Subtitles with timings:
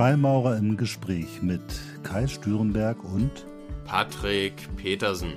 [0.00, 1.60] Freimaurer im Gespräch mit
[2.04, 3.44] Kai Stürenberg und
[3.84, 5.34] Patrick Petersen.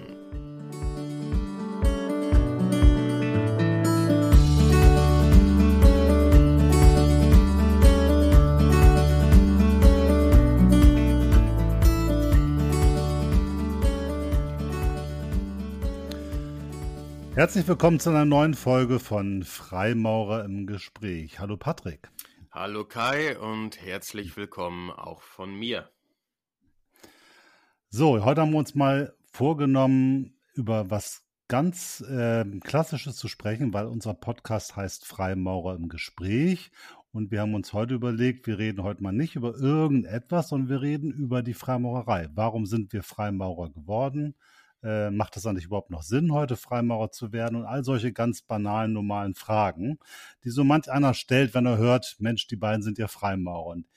[17.35, 21.41] Herzlich willkommen zu einer neuen Folge von Freimaurer im Gespräch.
[21.41, 22.09] Hallo Patrick.
[22.55, 25.89] Hallo Kai und herzlich willkommen auch von mir.
[27.89, 33.87] So, heute haben wir uns mal vorgenommen, über was ganz äh, Klassisches zu sprechen, weil
[33.87, 36.69] unser Podcast heißt Freimaurer im Gespräch.
[37.11, 40.83] Und wir haben uns heute überlegt, wir reden heute mal nicht über irgendetwas, sondern wir
[40.83, 42.29] reden über die Freimaurerei.
[42.35, 44.35] Warum sind wir Freimaurer geworden?
[44.83, 47.55] Äh, macht es eigentlich überhaupt noch Sinn, heute Freimaurer zu werden?
[47.55, 49.97] Und all solche ganz banalen, normalen Fragen,
[50.43, 53.67] die so manch einer stellt, wenn er hört, Mensch, die beiden sind ja Freimaurer.
[53.67, 53.87] Und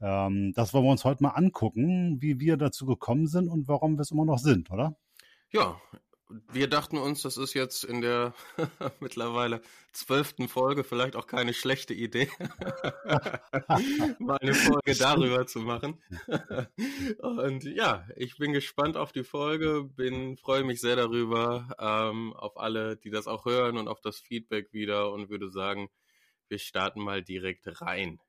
[0.00, 3.96] ähm, das wollen wir uns heute mal angucken, wie wir dazu gekommen sind und warum
[3.96, 4.96] wir es immer noch sind, oder?
[5.52, 5.76] Ja,
[6.52, 8.34] wir dachten uns, das ist jetzt in der
[9.00, 9.60] mittlerweile
[9.92, 12.28] zwölften Folge vielleicht auch keine schlechte Idee,
[14.18, 16.00] mal eine Folge darüber zu machen.
[17.18, 22.56] Und ja, ich bin gespannt auf die Folge, bin freue mich sehr darüber, ähm, auf
[22.58, 25.88] alle, die das auch hören und auf das Feedback wieder und würde sagen,
[26.48, 28.20] wir starten mal direkt rein.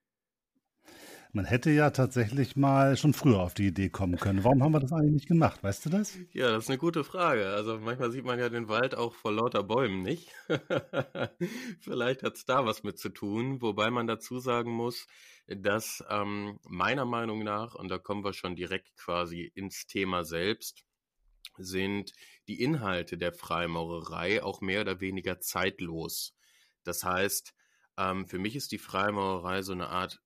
[1.34, 4.44] Man hätte ja tatsächlich mal schon früher auf die Idee kommen können.
[4.44, 5.64] Warum haben wir das eigentlich nicht gemacht?
[5.64, 6.18] Weißt du das?
[6.34, 7.48] Ja, das ist eine gute Frage.
[7.48, 10.30] Also manchmal sieht man ja den Wald auch vor lauter Bäumen nicht.
[11.80, 15.08] Vielleicht hat es da was mit zu tun, wobei man dazu sagen muss,
[15.48, 20.84] dass ähm, meiner Meinung nach, und da kommen wir schon direkt quasi ins Thema selbst,
[21.58, 22.12] sind
[22.50, 26.36] die Inhalte der Freimaurerei auch mehr oder weniger zeitlos.
[26.84, 27.54] Das heißt,
[27.98, 30.22] ähm, für mich ist die Freimaurerei so eine Art,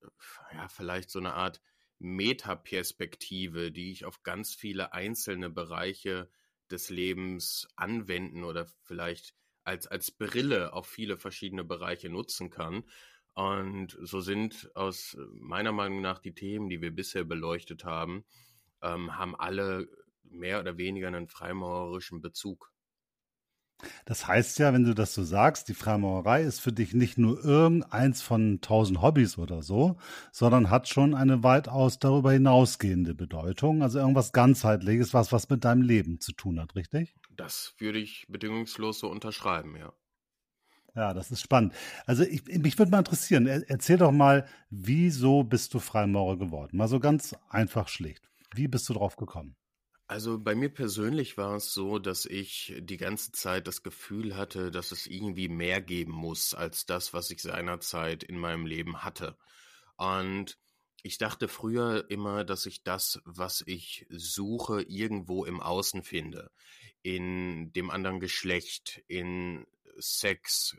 [0.54, 1.62] ja, vielleicht so eine Art
[2.00, 6.30] Metaperspektive, die ich auf ganz viele einzelne Bereiche
[6.70, 12.84] des Lebens anwenden oder vielleicht als, als Brille auf viele verschiedene Bereiche nutzen kann.
[13.34, 18.26] Und so sind aus meiner Meinung nach die Themen, die wir bisher beleuchtet haben,
[18.82, 19.90] ähm, haben alle
[20.24, 22.72] mehr oder weniger einen freimaurerischen Bezug.
[24.06, 27.44] Das heißt ja, wenn du das so sagst, die Freimaurerei ist für dich nicht nur
[27.44, 29.98] irgendeins von tausend Hobbys oder so,
[30.32, 33.84] sondern hat schon eine weitaus darüber hinausgehende Bedeutung.
[33.84, 37.16] Also irgendwas ganzheitliches, was was mit deinem Leben zu tun hat, richtig?
[37.36, 39.94] Das würde ich bedingungslos so unterschreiben, ja.
[40.96, 41.74] Ja, das ist spannend.
[42.06, 46.78] Also ich, mich würde mal interessieren, erzähl doch mal, wieso bist du Freimaurer geworden?
[46.78, 48.30] Mal so ganz einfach schlicht.
[48.54, 49.58] Wie bist du drauf gekommen?
[50.08, 54.70] Also bei mir persönlich war es so, dass ich die ganze Zeit das Gefühl hatte,
[54.70, 59.36] dass es irgendwie mehr geben muss als das, was ich seinerzeit in meinem Leben hatte.
[59.98, 60.60] Und
[61.02, 66.52] ich dachte früher immer, dass ich das, was ich suche, irgendwo im Außen finde.
[67.02, 69.66] In dem anderen Geschlecht, in
[69.98, 70.78] Sex,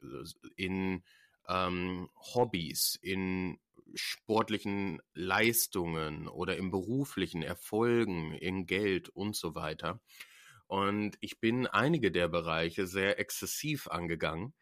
[0.56, 1.03] in
[1.49, 3.59] ähm, Hobbys, in
[3.95, 10.01] sportlichen Leistungen oder im beruflichen Erfolgen, in Geld und so weiter.
[10.67, 14.53] Und ich bin einige der Bereiche sehr exzessiv angegangen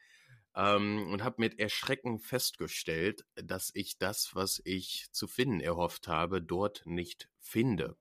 [0.55, 6.43] ähm, und habe mit Erschrecken festgestellt, dass ich das, was ich zu finden erhofft habe,
[6.43, 7.97] dort nicht finde.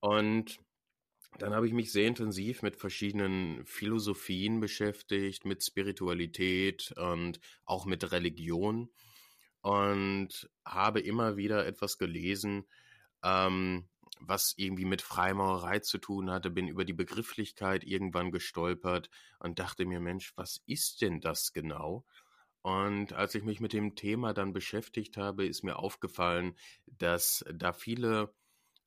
[0.00, 0.58] Und
[1.38, 8.12] dann habe ich mich sehr intensiv mit verschiedenen Philosophien beschäftigt, mit Spiritualität und auch mit
[8.12, 8.90] Religion
[9.62, 12.66] und habe immer wieder etwas gelesen,
[13.22, 13.88] ähm,
[14.20, 19.84] was irgendwie mit Freimaurerei zu tun hatte, bin über die Begrifflichkeit irgendwann gestolpert und dachte
[19.84, 22.04] mir, Mensch, was ist denn das genau?
[22.62, 26.56] Und als ich mich mit dem Thema dann beschäftigt habe, ist mir aufgefallen,
[26.86, 28.32] dass da viele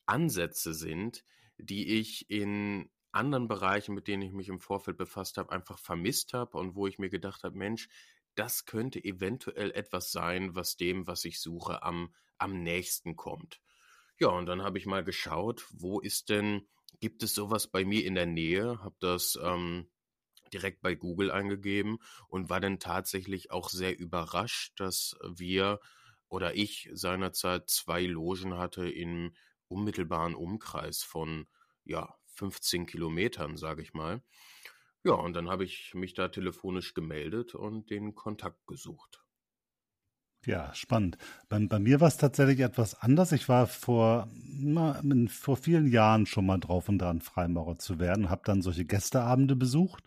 [0.05, 1.25] Ansätze sind,
[1.57, 6.33] die ich in anderen Bereichen, mit denen ich mich im Vorfeld befasst habe, einfach vermisst
[6.33, 7.87] habe und wo ich mir gedacht habe, Mensch,
[8.35, 13.61] das könnte eventuell etwas sein, was dem, was ich suche, am, am nächsten kommt.
[14.19, 16.67] Ja, und dann habe ich mal geschaut, wo ist denn,
[16.99, 18.79] gibt es sowas bei mir in der Nähe?
[18.83, 19.89] Habe das ähm,
[20.53, 21.97] direkt bei Google eingegeben
[22.27, 25.79] und war dann tatsächlich auch sehr überrascht, dass wir
[26.27, 29.33] oder ich seinerzeit zwei Logen hatte im
[29.67, 31.47] unmittelbaren Umkreis von
[31.83, 34.21] ja 15 Kilometern, sage ich mal.
[35.03, 39.23] Ja, und dann habe ich mich da telefonisch gemeldet und den Kontakt gesucht.
[40.45, 41.17] Ja, spannend.
[41.49, 43.31] Bei, bei mir war es tatsächlich etwas anders.
[43.31, 48.29] Ich war vor, na, vor vielen Jahren schon mal drauf und dran, Freimaurer zu werden,
[48.29, 50.03] habe dann solche Gästeabende besucht.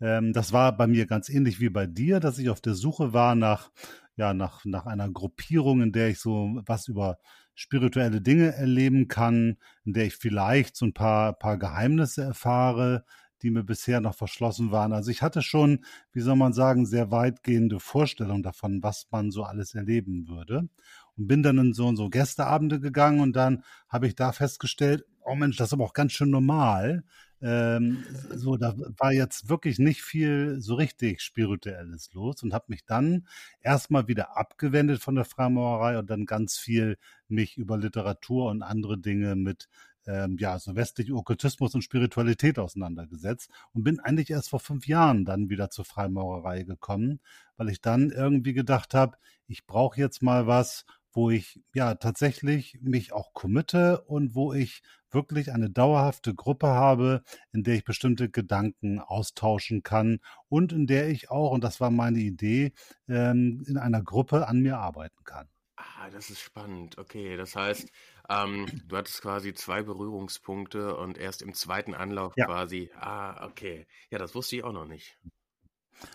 [0.00, 3.12] Ähm, das war bei mir ganz ähnlich wie bei dir, dass ich auf der Suche
[3.12, 3.70] war nach,
[4.16, 7.18] ja, nach, nach einer Gruppierung, in der ich so was über
[7.54, 13.04] spirituelle Dinge erleben kann, in der ich vielleicht so ein paar, paar Geheimnisse erfahre,
[13.42, 14.92] die mir bisher noch verschlossen waren.
[14.92, 19.42] Also ich hatte schon, wie soll man sagen, sehr weitgehende Vorstellungen davon, was man so
[19.42, 20.68] alles erleben würde.
[21.16, 25.34] Und bin dann in so, so Gästeabende gegangen und dann habe ich da festgestellt, oh
[25.34, 27.04] Mensch, das ist aber auch ganz schön normal.
[27.42, 28.04] Ähm,
[28.34, 33.26] so, da war jetzt wirklich nicht viel so richtig Spirituelles los und habe mich dann
[33.60, 36.98] erstmal wieder abgewendet von der Freimaurerei und dann ganz viel
[37.28, 39.68] mich über Literatur und andere Dinge mit
[40.06, 45.24] ähm, ja, so westlichen Okkultismus und Spiritualität auseinandergesetzt und bin eigentlich erst vor fünf Jahren
[45.24, 47.20] dann wieder zur Freimaurerei gekommen,
[47.56, 49.16] weil ich dann irgendwie gedacht habe,
[49.46, 54.82] ich brauche jetzt mal was, wo ich ja tatsächlich mich auch committe und wo ich
[55.12, 57.22] wirklich eine dauerhafte Gruppe habe,
[57.52, 61.90] in der ich bestimmte Gedanken austauschen kann und in der ich auch, und das war
[61.90, 62.72] meine Idee,
[63.08, 65.48] ähm, in einer Gruppe an mir arbeiten kann.
[65.76, 66.98] Ah, das ist spannend.
[66.98, 67.90] Okay, das heißt,
[68.28, 72.46] ähm, du hattest quasi zwei Berührungspunkte und erst im zweiten Anlauf ja.
[72.46, 72.90] quasi.
[72.94, 73.86] Ah, okay.
[74.10, 75.18] Ja, das wusste ich auch noch nicht.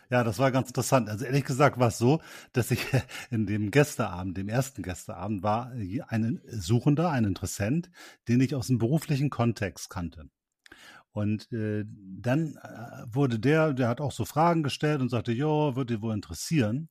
[0.09, 1.09] Ja, das war ganz interessant.
[1.09, 2.21] Also ehrlich gesagt war es so,
[2.53, 2.81] dass ich
[3.31, 5.71] in dem Gästeabend, dem ersten Gästeabend, war
[6.07, 7.89] ein Suchender, ein Interessent,
[8.27, 10.29] den ich aus dem beruflichen Kontext kannte.
[11.11, 15.75] Und äh, dann äh, wurde der, der hat auch so Fragen gestellt und sagte, jo,
[15.75, 16.89] würde dir wohl interessieren.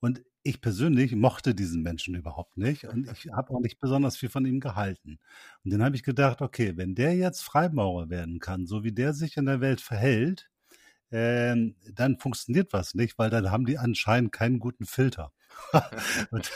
[0.00, 4.30] Und ich persönlich mochte diesen Menschen überhaupt nicht und ich habe auch nicht besonders viel
[4.30, 5.18] von ihm gehalten.
[5.64, 9.12] Und dann habe ich gedacht, okay, wenn der jetzt Freimaurer werden kann, so wie der
[9.14, 10.50] sich in der Welt verhält,
[11.10, 15.32] ähm, dann funktioniert was nicht, weil dann haben die anscheinend keinen guten Filter.
[16.30, 16.50] und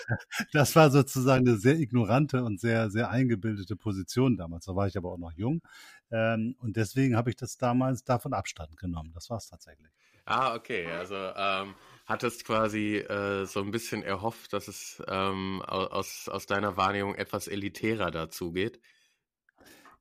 [0.53, 4.67] das war sozusagen eine sehr ignorante und sehr, sehr eingebildete Position damals.
[4.67, 5.63] Da war ich aber auch noch jung.
[6.11, 9.13] Ähm, und deswegen habe ich das damals davon Abstand genommen.
[9.15, 9.91] Das war es tatsächlich.
[10.25, 10.87] Ah, okay.
[10.87, 11.75] Also ähm,
[12.07, 17.49] hattest quasi äh, so ein bisschen erhofft, dass es ähm, aus, aus deiner Wahrnehmung etwas
[17.49, 18.81] elitärer dazu geht.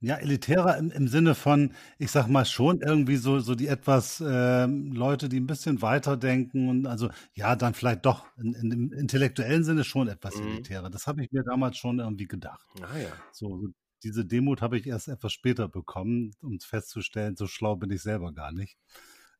[0.03, 4.19] Ja, elitärer im, im Sinne von, ich sag mal schon irgendwie so, so die etwas
[4.19, 8.93] äh, Leute, die ein bisschen weiterdenken und also ja, dann vielleicht doch in, in dem
[8.93, 10.47] intellektuellen Sinne schon etwas mhm.
[10.47, 10.89] elitärer.
[10.89, 12.65] Das habe ich mir damals schon irgendwie gedacht.
[12.81, 13.11] Ah ja.
[13.31, 13.67] So, so
[14.03, 18.33] diese Demut habe ich erst etwas später bekommen, um festzustellen, so schlau bin ich selber
[18.33, 18.77] gar nicht.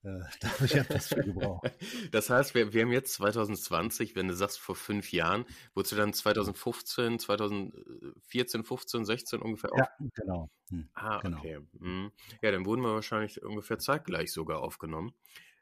[0.03, 1.71] Äh, da habe ich etwas für gebraucht.
[2.11, 5.95] Das heißt, wir, wir haben jetzt 2020, wenn du sagst vor fünf Jahren, wurdest du
[5.95, 10.49] dann 2015, 2014, 15, 16 ungefähr Ja, genau.
[10.69, 11.37] Hm, ah, genau.
[11.37, 11.59] okay.
[11.79, 12.11] Hm.
[12.41, 15.13] Ja, dann wurden wir wahrscheinlich ungefähr zeitgleich sogar aufgenommen.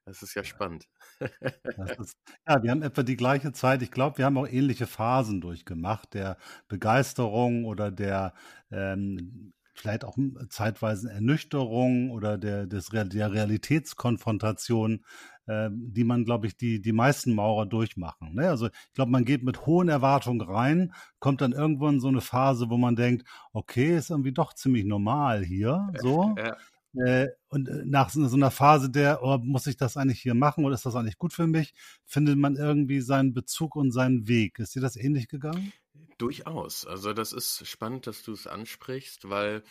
[0.05, 0.87] Das ist ja spannend.
[1.99, 3.83] ist, ja, wir haben etwa die gleiche Zeit.
[3.83, 6.37] Ich glaube, wir haben auch ähnliche Phasen durchgemacht, der
[6.67, 8.33] Begeisterung oder der
[8.71, 15.03] ähm, vielleicht auch hm, zeitweise Ernüchterung oder der, des, der Realitätskonfrontation,
[15.47, 18.35] äh, die man, glaube ich, die, die meisten Maurer durchmachen.
[18.35, 18.49] Ne?
[18.49, 22.21] Also ich glaube, man geht mit hohen Erwartungen rein, kommt dann irgendwo in so eine
[22.21, 25.89] Phase, wo man denkt, okay, ist irgendwie doch ziemlich normal hier.
[26.01, 26.35] So.
[26.37, 26.57] Ja.
[27.05, 30.65] Äh, und äh, nach so einer Phase der, oh, muss ich das eigentlich hier machen
[30.65, 31.73] oder ist das eigentlich gut für mich,
[32.05, 34.57] findet man irgendwie seinen Bezug und seinen Weg.
[34.59, 35.71] Ist dir das ähnlich gegangen?
[36.17, 36.85] Durchaus.
[36.85, 39.63] Also das ist spannend, dass du es ansprichst, weil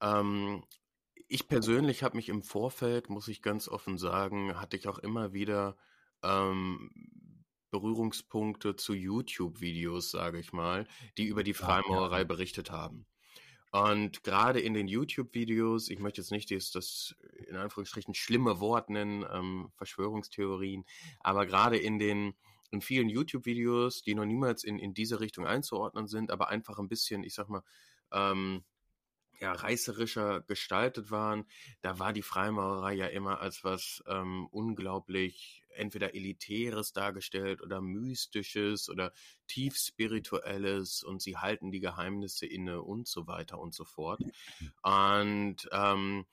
[0.00, 0.64] ähm,
[1.28, 5.32] ich persönlich habe mich im Vorfeld, muss ich ganz offen sagen, hatte ich auch immer
[5.32, 5.76] wieder
[6.22, 6.90] ähm,
[7.70, 10.86] Berührungspunkte zu YouTube-Videos, sage ich mal,
[11.18, 13.06] die über die Freimaurerei berichtet haben.
[13.72, 17.14] Und gerade in den YouTube-Videos, ich möchte jetzt nicht das, das
[17.46, 20.84] in Anführungsstrichen schlimme Wort nennen, ähm, Verschwörungstheorien,
[21.20, 22.34] aber gerade in den
[22.70, 26.88] in vielen YouTube-Videos, die noch niemals in, in diese Richtung einzuordnen sind, aber einfach ein
[26.88, 27.62] bisschen, ich sag mal,
[28.12, 28.64] ähm,
[29.40, 31.46] ja, reißerischer gestaltet waren,
[31.80, 38.90] da war die Freimaurerei ja immer als was ähm, unglaublich entweder Elitäres dargestellt oder Mystisches
[38.90, 39.12] oder
[39.46, 44.20] tief Spirituelles und sie halten die Geheimnisse inne und so weiter und so fort.
[44.20, 44.72] Mhm.
[44.82, 46.26] Und ähm,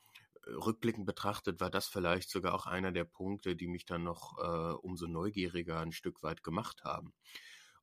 [0.50, 4.74] rückblickend betrachtet war das vielleicht sogar auch einer der Punkte, die mich dann noch äh,
[4.82, 7.14] umso neugieriger ein Stück weit gemacht haben.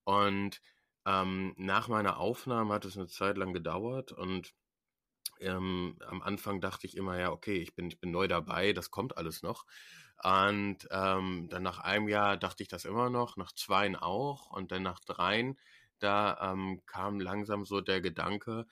[0.04, 0.60] Und
[1.06, 4.54] ähm, nach meiner Aufnahme hat es eine Zeit lang gedauert und
[5.40, 8.90] ähm, am Anfang dachte ich immer, ja, okay, ich bin, ich bin neu dabei, das
[8.90, 9.66] kommt alles noch.
[10.22, 14.72] Und ähm, dann nach einem Jahr dachte ich das immer noch, nach zweien auch und
[14.72, 15.58] dann nach dreien,
[15.98, 18.66] da ähm, kam langsam so der Gedanke,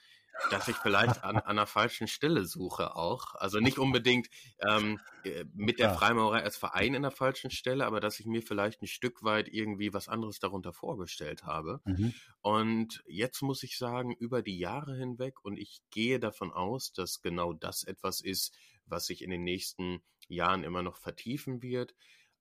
[0.50, 3.34] dass ich vielleicht an, an einer falschen Stelle suche auch.
[3.34, 4.28] Also nicht unbedingt
[4.60, 8.42] ähm, äh, mit der Freimaurerei als Verein in der falschen Stelle, aber dass ich mir
[8.42, 11.80] vielleicht ein Stück weit irgendwie was anderes darunter vorgestellt habe.
[11.84, 12.14] Mhm.
[12.40, 17.20] Und jetzt muss ich sagen, über die Jahre hinweg, und ich gehe davon aus, dass
[17.20, 21.94] genau das etwas ist, was sich in den nächsten Jahren immer noch vertiefen wird,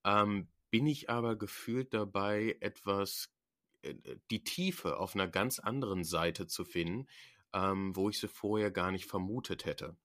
[0.04, 3.30] ähm, bin ich aber gefühlt dabei, etwas
[3.84, 3.96] äh,
[4.32, 7.08] die Tiefe auf einer ganz anderen Seite zu finden,
[7.54, 9.96] ähm, wo ich sie vorher gar nicht vermutet hätte.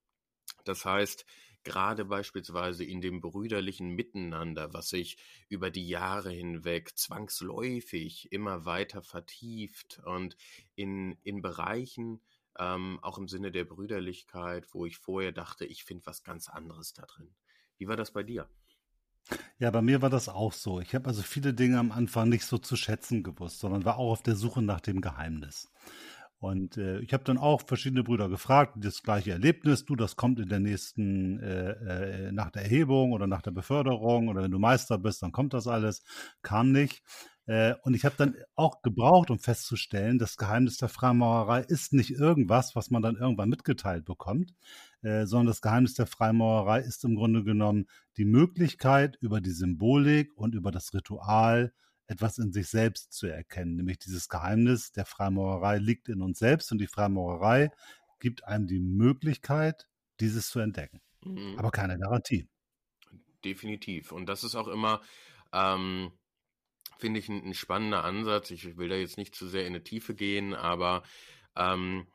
[0.65, 1.25] Das heißt,
[1.65, 9.03] gerade beispielsweise in dem brüderlichen Miteinander, was sich über die Jahre hinweg zwangsläufig immer weiter
[9.03, 10.37] vertieft und
[10.77, 12.21] in, in Bereichen,
[12.59, 16.93] ähm, auch im Sinne der Brüderlichkeit, wo ich vorher dachte, ich finde was ganz anderes
[16.93, 17.35] da drin.
[17.79, 18.49] Wie war das bei dir?
[19.59, 20.81] Ja, bei mir war das auch so.
[20.81, 24.13] Ich habe also viele Dinge am Anfang nicht so zu schätzen gewusst, sondern war auch
[24.13, 25.69] auf der Suche nach dem Geheimnis.
[26.39, 30.39] Und äh, ich habe dann auch verschiedene Brüder gefragt, das gleiche Erlebnis, du, das kommt
[30.39, 31.71] in der nächsten, äh,
[32.29, 35.55] äh, nach der Erhebung oder nach der Beförderung oder wenn du Meister bist, dann kommt
[35.55, 36.03] das alles.
[36.43, 37.03] Kam nicht.
[37.47, 42.11] Äh, und ich habe dann auch gebraucht, um festzustellen, das Geheimnis der Freimaurerei ist nicht
[42.11, 44.53] irgendwas, was man dann irgendwann mitgeteilt bekommt,
[45.03, 50.37] äh, sondern das Geheimnis der Freimaurerei ist im Grunde genommen die Möglichkeit, über die Symbolik
[50.37, 51.73] und über das Ritual
[52.07, 56.71] etwas in sich selbst zu erkennen, nämlich dieses Geheimnis der Freimaurerei liegt in uns selbst
[56.73, 57.71] und die Freimaurerei
[58.21, 59.87] gibt einem die Möglichkeit,
[60.21, 61.01] dieses zu entdecken.
[61.25, 61.59] Mhm.
[61.59, 62.49] Aber keine Garantie.
[63.45, 64.13] Definitiv.
[64.13, 65.03] Und das ist auch immer,
[65.53, 66.13] ähm,
[66.99, 68.51] finde ich, ein, ein, spannender Ansatz.
[68.51, 71.03] Ich will da jetzt nicht zu sehr in die Tiefe gehen, aber
[71.55, 72.07] ähm,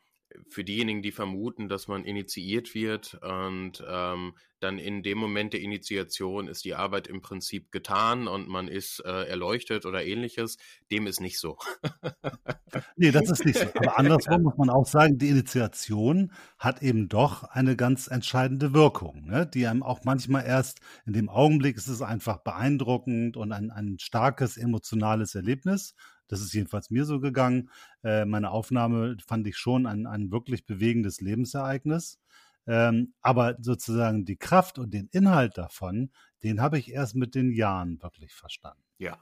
[0.49, 5.61] für diejenigen, die vermuten, dass man initiiert wird und ähm, dann in dem Moment der
[5.61, 10.57] Initiation ist die Arbeit im Prinzip getan und man ist äh, erleuchtet oder ähnliches,
[10.91, 11.57] dem ist nicht so.
[12.95, 13.65] nee, das ist nicht so.
[13.75, 19.25] Aber andersrum muss man auch sagen, die Initiation hat eben doch eine ganz entscheidende Wirkung,
[19.25, 19.47] ne?
[19.47, 23.97] die einem auch manchmal erst in dem Augenblick ist es einfach beeindruckend und ein, ein
[23.99, 25.95] starkes emotionales Erlebnis.
[26.31, 27.69] Das ist jedenfalls mir so gegangen.
[28.03, 32.19] Äh, meine Aufnahme fand ich schon ein, ein wirklich bewegendes Lebensereignis.
[32.67, 36.11] Ähm, aber sozusagen die Kraft und den Inhalt davon,
[36.43, 38.83] den habe ich erst mit den Jahren wirklich verstanden.
[38.97, 39.17] Ja,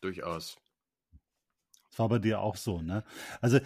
[0.00, 0.56] durchaus.
[1.90, 3.02] Das war bei dir auch so, ne?
[3.40, 3.58] Also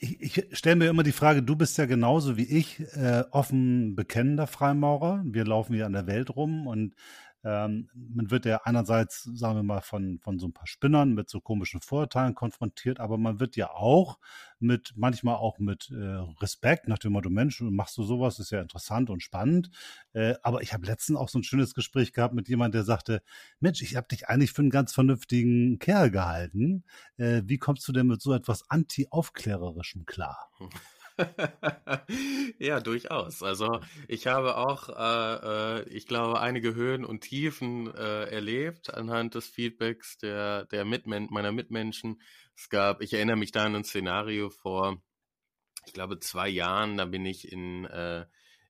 [0.00, 3.94] ich, ich stelle mir immer die Frage, du bist ja genauso wie ich äh, offen
[3.94, 5.22] bekennender Freimaurer.
[5.24, 6.94] Wir laufen hier an der Welt rum und
[7.44, 11.30] ähm, man wird ja einerseits, sagen wir mal, von, von so ein paar Spinnern mit
[11.30, 14.18] so komischen Vorurteilen konfrontiert, aber man wird ja auch
[14.58, 18.60] mit, manchmal auch mit äh, Respekt nach dem Motto, Mensch, machst du sowas, ist ja
[18.60, 19.70] interessant und spannend.
[20.12, 23.22] Äh, aber ich habe letztens auch so ein schönes Gespräch gehabt mit jemandem, der sagte,
[23.60, 26.84] Mensch, ich habe dich eigentlich für einen ganz vernünftigen Kerl gehalten.
[27.16, 30.50] Äh, wie kommst du denn mit so etwas anti-aufklärerischem klar?
[32.58, 33.42] ja, durchaus.
[33.42, 39.34] Also ich habe auch, äh, äh, ich glaube, einige Höhen und Tiefen äh, erlebt anhand
[39.34, 42.20] des Feedbacks der, der Mitmen meiner Mitmenschen.
[42.56, 45.02] Es gab, ich erinnere mich da an ein Szenario vor,
[45.86, 48.26] ich glaube, zwei Jahren, da bin ich in, äh,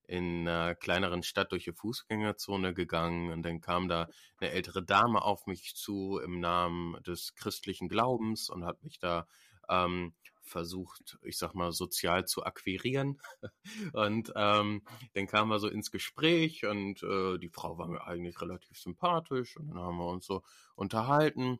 [0.07, 4.09] in einer kleineren Stadt durch die Fußgängerzone gegangen und dann kam da
[4.41, 9.27] eine ältere Dame auf mich zu im Namen des christlichen Glaubens und hat mich da
[9.69, 10.15] ähm,
[10.49, 13.21] versucht, ich sag mal, sozial zu akquirieren.
[13.93, 14.83] Und ähm,
[15.15, 19.57] dann kamen wir so ins Gespräch und äh, die Frau war mir eigentlich relativ sympathisch
[19.57, 20.43] und dann haben wir uns so
[20.75, 21.59] unterhalten.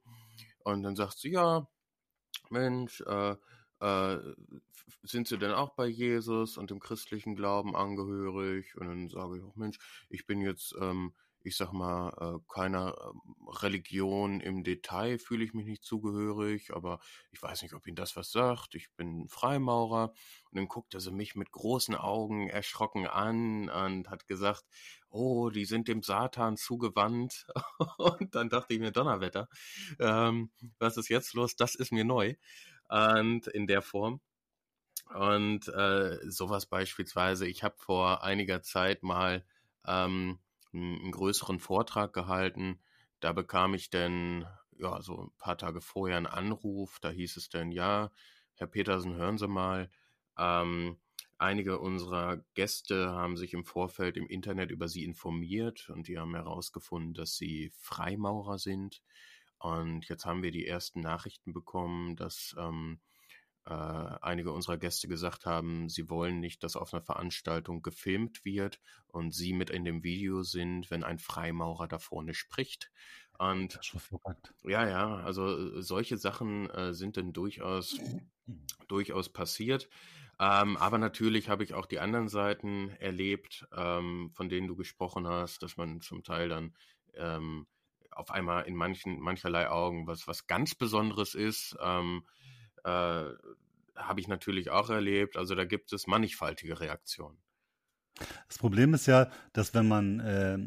[0.59, 1.67] Und dann sagt sie, ja,
[2.51, 3.37] Mensch, äh,
[3.81, 4.19] äh,
[5.03, 8.77] sind Sie denn auch bei Jesus und dem christlichen Glauben angehörig?
[8.77, 9.79] Und dann sage ich auch, Mensch,
[10.09, 15.55] ich bin jetzt ähm, ich sag mal, äh, keiner ähm, Religion im Detail fühle ich
[15.55, 18.75] mich nicht zugehörig, aber ich weiß nicht, ob Ihnen das was sagt.
[18.75, 20.13] Ich bin Freimaurer.
[20.51, 24.65] Und dann guckt er sie mich mit großen Augen erschrocken an und hat gesagt,
[25.11, 27.47] oh, die sind dem Satan zugewandt.
[27.99, 29.49] und dann dachte ich mir, Donnerwetter,
[29.99, 31.57] ähm, was ist jetzt los?
[31.57, 32.35] Das ist mir neu.
[32.89, 34.21] Und in der Form.
[35.15, 39.45] Und äh, sowas beispielsweise, ich habe vor einiger Zeit mal
[39.87, 40.39] ähm,
[40.73, 42.81] einen größeren Vortrag gehalten.
[43.21, 44.47] Da bekam ich dann,
[44.79, 46.99] ja, so ein paar Tage vorher einen Anruf.
[47.01, 48.11] Da hieß es dann, ja,
[48.55, 49.91] Herr Petersen, hören Sie mal.
[50.37, 50.99] Ähm,
[51.39, 56.35] einige unserer Gäste haben sich im Vorfeld im Internet über Sie informiert und die haben
[56.35, 59.03] herausgefunden, dass Sie Freimaurer sind.
[59.59, 63.01] Und jetzt haben wir die ersten Nachrichten bekommen, dass ähm,
[63.69, 68.81] äh, einige unserer Gäste gesagt haben, sie wollen nicht, dass auf einer Veranstaltung gefilmt wird
[69.09, 72.91] und sie mit in dem Video sind, wenn ein Freimaurer da vorne spricht.
[73.39, 73.79] Und
[74.65, 78.01] ja, ja, also äh, solche Sachen äh, sind dann durchaus,
[78.89, 79.89] durchaus passiert.
[80.41, 85.27] Ähm, aber natürlich habe ich auch die anderen Seiten erlebt, ähm, von denen du gesprochen
[85.27, 86.75] hast, dass man zum Teil dann
[87.15, 87.67] ähm,
[88.13, 91.77] auf einmal in manchen, mancherlei Augen was, was ganz Besonderes ist.
[91.83, 92.25] Ähm,
[92.89, 93.35] äh,
[93.97, 95.37] habe ich natürlich auch erlebt.
[95.37, 97.39] Also da gibt es mannigfaltige Reaktionen.
[98.49, 100.59] Das Problem ist ja, dass wenn man äh,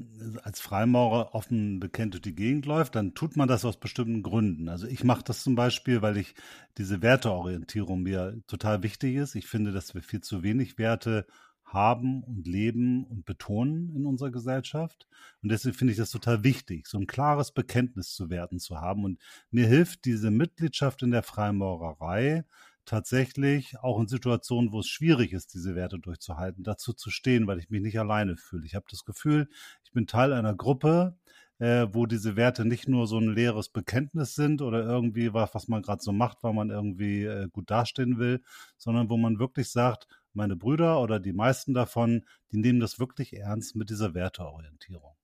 [0.43, 4.69] als Freimaurer offen bekennt durch die Gegend läuft, dann tut man das aus bestimmten Gründen.
[4.69, 6.33] Also ich mache das zum Beispiel, weil ich
[6.77, 9.35] diese Werteorientierung mir total wichtig ist.
[9.35, 11.25] Ich finde, dass wir viel zu wenig Werte
[11.73, 15.07] haben und leben und betonen in unserer Gesellschaft.
[15.41, 19.03] Und deswegen finde ich das total wichtig, so ein klares Bekenntnis zu Werten zu haben.
[19.03, 19.19] Und
[19.51, 22.43] mir hilft diese Mitgliedschaft in der Freimaurerei,
[22.85, 27.59] tatsächlich auch in Situationen, wo es schwierig ist, diese Werte durchzuhalten, dazu zu stehen, weil
[27.59, 28.65] ich mich nicht alleine fühle.
[28.65, 29.47] Ich habe das Gefühl,
[29.83, 31.15] ich bin Teil einer Gruppe,
[31.59, 35.67] äh, wo diese Werte nicht nur so ein leeres Bekenntnis sind oder irgendwie was, was
[35.67, 38.41] man gerade so macht, weil man irgendwie äh, gut dastehen will,
[38.77, 43.33] sondern wo man wirklich sagt, meine Brüder oder die meisten davon, die nehmen das wirklich
[43.33, 45.15] ernst mit dieser Werteorientierung.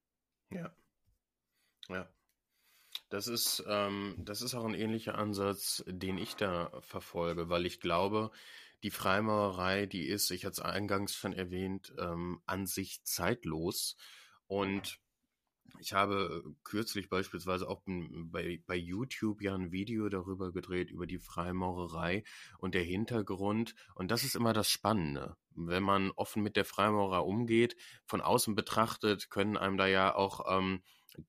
[0.49, 0.71] Ja.
[1.89, 2.09] Ja.
[3.09, 7.79] Das ist, ähm, das ist auch ein ähnlicher Ansatz, den ich da verfolge, weil ich
[7.79, 8.31] glaube,
[8.83, 13.95] die Freimaurerei, die ist, ich hatte es eingangs schon erwähnt, ähm, an sich zeitlos.
[14.45, 14.99] Und
[15.79, 21.19] ich habe kürzlich beispielsweise auch bei, bei YouTube ja ein Video darüber gedreht, über die
[21.19, 22.24] Freimaurerei
[22.57, 23.75] und der Hintergrund.
[23.95, 25.36] Und das ist immer das Spannende.
[25.55, 30.45] Wenn man offen mit der Freimaurer umgeht, von außen betrachtet, können einem da ja auch
[30.50, 30.81] ähm,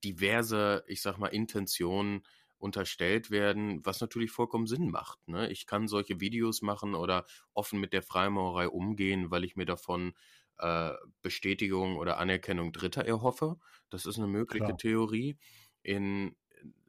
[0.04, 2.23] diverse, ich sag mal, Intentionen
[2.59, 5.26] unterstellt werden, was natürlich vollkommen Sinn macht.
[5.28, 5.50] Ne?
[5.50, 10.12] Ich kann solche Videos machen oder offen mit der Freimaurerei umgehen, weil ich mir davon
[10.59, 13.59] äh, Bestätigung oder Anerkennung Dritter erhoffe.
[13.91, 14.79] Das ist eine mögliche Klar.
[14.79, 15.38] Theorie.
[15.83, 16.37] In,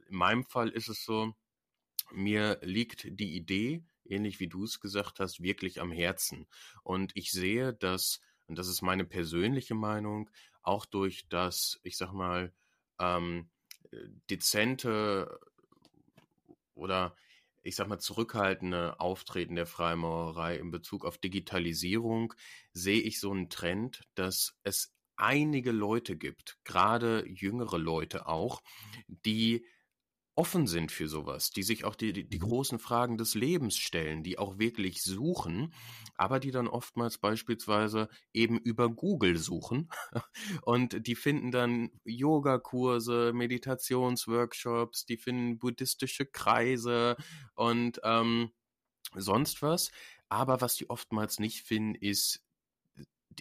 [0.07, 1.33] in meinem Fall ist es so,
[2.11, 6.47] mir liegt die Idee, ähnlich wie du es gesagt hast, wirklich am Herzen.
[6.83, 10.29] Und ich sehe, dass, und das ist meine persönliche Meinung,
[10.61, 12.53] auch durch das, ich sag mal,
[12.99, 13.49] ähm,
[14.29, 15.39] dezente
[16.73, 17.15] oder
[17.61, 22.33] ich sag mal zurückhaltende Auftreten der Freimaurerei in Bezug auf Digitalisierung
[22.73, 28.61] sehe ich so einen Trend, dass es einige Leute gibt, gerade jüngere Leute auch,
[29.07, 29.65] die
[30.39, 32.43] offen sind für sowas, die sich auch die, die, die, mhm.
[32.43, 35.73] großen Fragen des Lebens stellen, die auch wirklich suchen,
[36.15, 39.89] aber die dann oftmals beispielsweise eben über Google suchen
[40.61, 47.17] und die finden dann Yogakurse, Meditationsworkshops, die finden buddhistische Kreise
[47.55, 48.51] und ähm,
[49.15, 49.91] sonst was.
[50.29, 52.45] Aber was die oftmals nicht finden, ist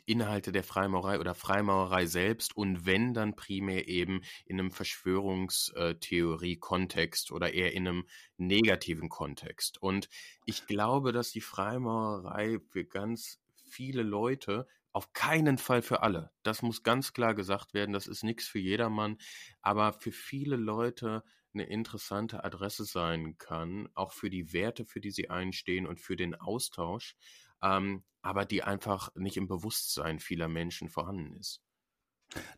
[0.06, 7.52] Inhalte der Freimaurerei oder Freimaurerei selbst und wenn dann primär eben in einem Verschwörungstheorie-Kontext oder
[7.52, 8.04] eher in einem
[8.36, 9.82] negativen Kontext.
[9.82, 10.08] Und
[10.46, 16.32] ich glaube, dass die Freimaurerei für ganz viele Leute auf keinen Fall für alle.
[16.42, 17.92] Das muss ganz klar gesagt werden.
[17.92, 19.18] Das ist nichts für jedermann.
[19.60, 21.22] Aber für viele Leute
[21.54, 26.16] eine interessante Adresse sein kann, auch für die Werte, für die sie einstehen und für
[26.16, 27.16] den Austausch
[27.62, 31.62] ähm, aber die einfach nicht im Bewusstsein vieler Menschen vorhanden ist.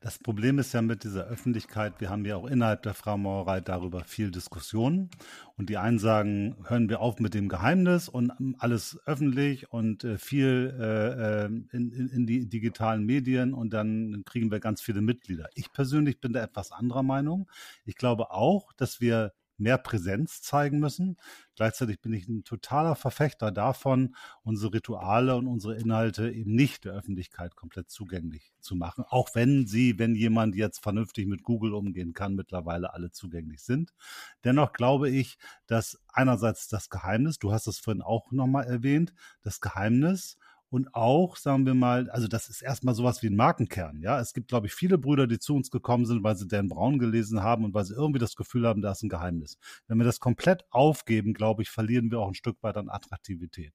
[0.01, 4.03] Das Problem ist ja mit dieser Öffentlichkeit, wir haben ja auch innerhalb der Freimaurerei darüber
[4.03, 5.11] viel Diskussionen.
[5.57, 10.19] Und die einen sagen, hören wir auf mit dem Geheimnis und alles öffentlich und äh,
[10.19, 15.03] viel äh, ähm, in, in, in, die digitalen Medien und dann kriegen wir ganz viele
[15.03, 15.49] Mitglieder.
[15.55, 17.49] Ich persönlich bin da etwas anderer Meinung.
[17.85, 21.17] Ich glaube auch, dass wir mehr Präsenz zeigen müssen.
[21.57, 26.95] Gleichzeitig bin ich ein totaler Verfechter davon, unsere Rituale und unsere Inhalte eben nicht der
[26.95, 29.05] Öffentlichkeit komplett zugänglich zu machen.
[29.07, 33.93] Auch wenn sie, wenn jemand jetzt vernünftig mit Google umgehen kann, mittlerweile alle zugänglich sind.
[34.45, 39.61] Dennoch glaube ich, dass einerseits das Geheimnis, du hast es vorhin auch nochmal erwähnt, das
[39.61, 40.39] Geheimnis
[40.71, 44.01] und auch, sagen wir mal, also das ist erstmal sowas wie ein Markenkern.
[44.03, 46.69] Ja, es gibt, glaube ich, viele Brüder, die zu uns gekommen sind, weil sie Dan
[46.69, 49.59] Brown gelesen haben und weil sie irgendwie das Gefühl haben, da ist ein Geheimnis.
[49.89, 53.75] Wenn wir das komplett aufgeben, glaube ich, verlieren wir auch ein Stück weit an Attraktivität.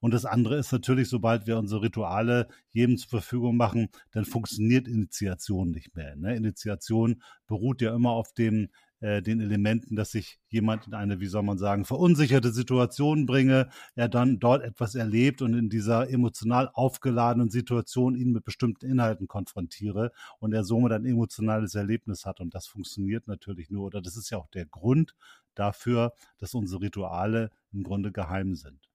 [0.00, 4.86] Und das andere ist natürlich, sobald wir unsere Rituale jedem zur Verfügung machen, dann funktioniert
[4.86, 6.16] Initiation nicht mehr.
[6.16, 6.36] Ne?
[6.36, 8.68] Initiation beruht ja immer auf dem
[9.00, 13.68] äh, den Elementen, dass sich jemand in eine, wie soll man sagen, verunsicherte Situation bringe,
[13.94, 19.28] er dann dort etwas erlebt und in dieser emotional aufgeladenen Situation ihn mit bestimmten Inhalten
[19.28, 22.40] konfrontiere und er somit ein emotionales Erlebnis hat.
[22.40, 25.14] Und das funktioniert natürlich nur, oder das ist ja auch der Grund
[25.54, 28.88] dafür, dass unsere Rituale im Grunde geheim sind.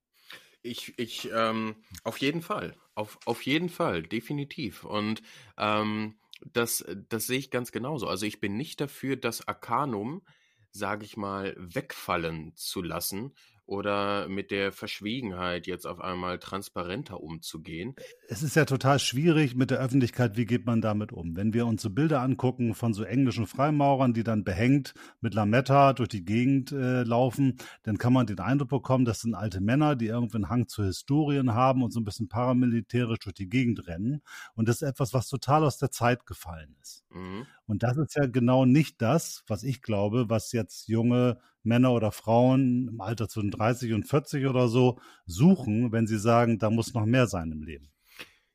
[0.62, 4.86] Ich, ich, ähm, auf jeden Fall, auf, auf jeden Fall, definitiv.
[4.86, 5.22] Und
[5.58, 6.16] ähm,
[6.52, 8.08] das, äh, das sehe ich ganz genauso.
[8.08, 10.24] Also ich bin nicht dafür, das Arcanum,
[10.72, 13.34] sage ich mal, wegfallen zu lassen
[13.66, 17.96] oder mit der Verschwiegenheit jetzt auf einmal transparenter umzugehen?
[18.28, 21.36] Es ist ja total schwierig mit der Öffentlichkeit, wie geht man damit um?
[21.36, 25.94] Wenn wir uns so Bilder angucken von so englischen Freimaurern, die dann behängt mit Lametta
[25.94, 29.96] durch die Gegend äh, laufen, dann kann man den Eindruck bekommen, das sind alte Männer,
[29.96, 33.88] die irgendwie einen Hang zu Historien haben und so ein bisschen paramilitärisch durch die Gegend
[33.88, 34.22] rennen.
[34.56, 37.04] Und das ist etwas, was total aus der Zeit gefallen ist.
[37.12, 37.48] Mhm.
[37.66, 42.12] Und das ist ja genau nicht das, was ich glaube, was jetzt junge Männer oder
[42.12, 46.94] Frauen im Alter zwischen 30 und 40 oder so suchen, wenn sie sagen, da muss
[46.94, 47.92] noch mehr sein im Leben.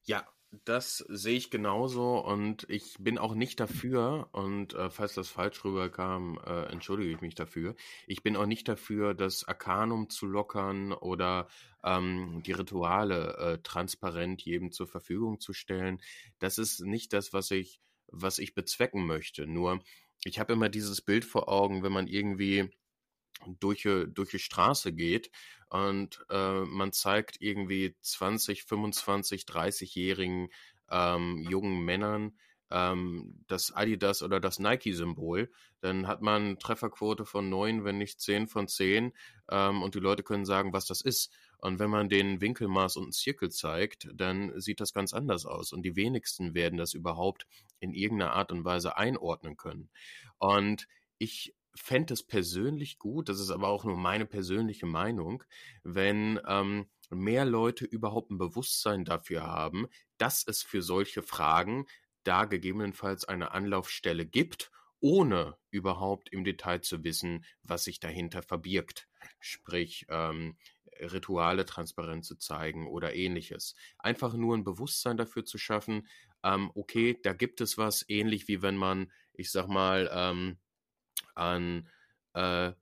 [0.04, 0.26] Ja,
[0.64, 5.62] das sehe ich genauso und ich bin auch nicht dafür, und äh, falls das falsch
[5.64, 7.74] rüberkam, äh, entschuldige ich mich dafür.
[8.06, 11.48] Ich bin auch nicht dafür, das Arkanum zu lockern oder
[11.84, 16.00] ähm, die Rituale äh, transparent jedem zur Verfügung zu stellen.
[16.38, 19.46] Das ist nicht das, was ich, was ich bezwecken möchte.
[19.46, 19.80] Nur,
[20.24, 22.70] ich habe immer dieses Bild vor Augen, wenn man irgendwie
[23.60, 25.30] durch, durch die Straße geht
[25.70, 30.48] und äh, man zeigt irgendwie 20, 25, 30-jährigen
[30.90, 32.36] ähm, jungen Männern
[32.70, 38.48] ähm, das Adidas oder das Nike-Symbol, dann hat man Trefferquote von 9, wenn nicht 10
[38.48, 39.12] von 10
[39.50, 41.32] ähm, und die Leute können sagen, was das ist.
[41.58, 45.72] Und wenn man den Winkelmaß und einen Zirkel zeigt, dann sieht das ganz anders aus.
[45.72, 47.46] Und die wenigsten werden das überhaupt
[47.80, 49.90] in irgendeiner Art und Weise einordnen können.
[50.38, 50.86] Und
[51.18, 55.44] ich fände es persönlich gut, das ist aber auch nur meine persönliche Meinung,
[55.82, 59.86] wenn ähm, mehr Leute überhaupt ein Bewusstsein dafür haben,
[60.18, 61.86] dass es für solche Fragen
[62.24, 69.08] da gegebenenfalls eine Anlaufstelle gibt, ohne überhaupt im Detail zu wissen, was sich dahinter verbirgt.
[69.38, 70.56] Sprich, ähm,
[71.00, 73.74] Rituale transparent zu zeigen oder ähnliches.
[73.98, 76.06] Einfach nur ein Bewusstsein dafür zu schaffen,
[76.42, 80.58] ähm, okay, da gibt es was, ähnlich wie wenn man, ich sag mal, ähm,
[81.34, 81.88] an
[82.34, 82.72] äh,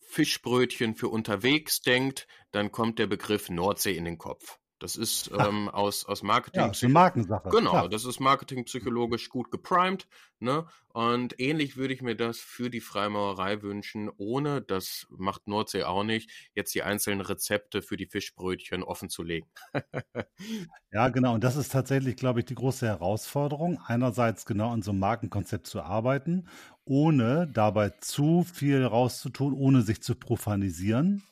[0.00, 4.58] Fischbrötchen für unterwegs denkt, dann kommt der Begriff Nordsee in den Kopf.
[4.84, 6.60] Das ist ähm, aus, aus Marketing.
[6.60, 7.48] Ja, ist eine Markensache.
[7.48, 7.88] Genau, klar.
[7.88, 10.06] das ist marketingpsychologisch gut geprimed.
[10.40, 10.66] Ne?
[10.92, 16.04] Und ähnlich würde ich mir das für die Freimaurerei wünschen, ohne, das macht Nordsee auch
[16.04, 19.48] nicht, jetzt die einzelnen Rezepte für die Fischbrötchen offen zu legen.
[20.92, 21.32] ja, genau.
[21.32, 23.80] Und das ist tatsächlich, glaube ich, die große Herausforderung.
[23.86, 26.46] Einerseits genau an so einem Markenkonzept zu arbeiten,
[26.84, 31.22] ohne dabei zu viel rauszutun, ohne sich zu profanisieren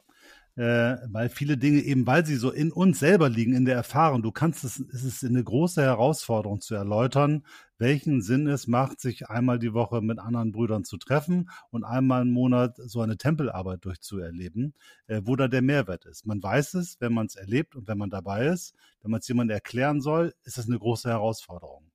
[0.57, 4.23] äh, weil viele Dinge eben, weil sie so in uns selber liegen, in der Erfahrung,
[4.23, 7.45] du kannst es, es ist eine große Herausforderung zu erläutern,
[7.79, 12.23] welchen Sinn es macht, sich einmal die Woche mit anderen Brüdern zu treffen und einmal
[12.23, 14.75] im Monat so eine Tempelarbeit durchzuerleben,
[15.07, 16.27] äh, wo da der Mehrwert ist.
[16.27, 18.75] Man weiß es, wenn man es erlebt und wenn man dabei ist.
[19.01, 21.91] Wenn man es jemandem erklären soll, ist es eine große Herausforderung.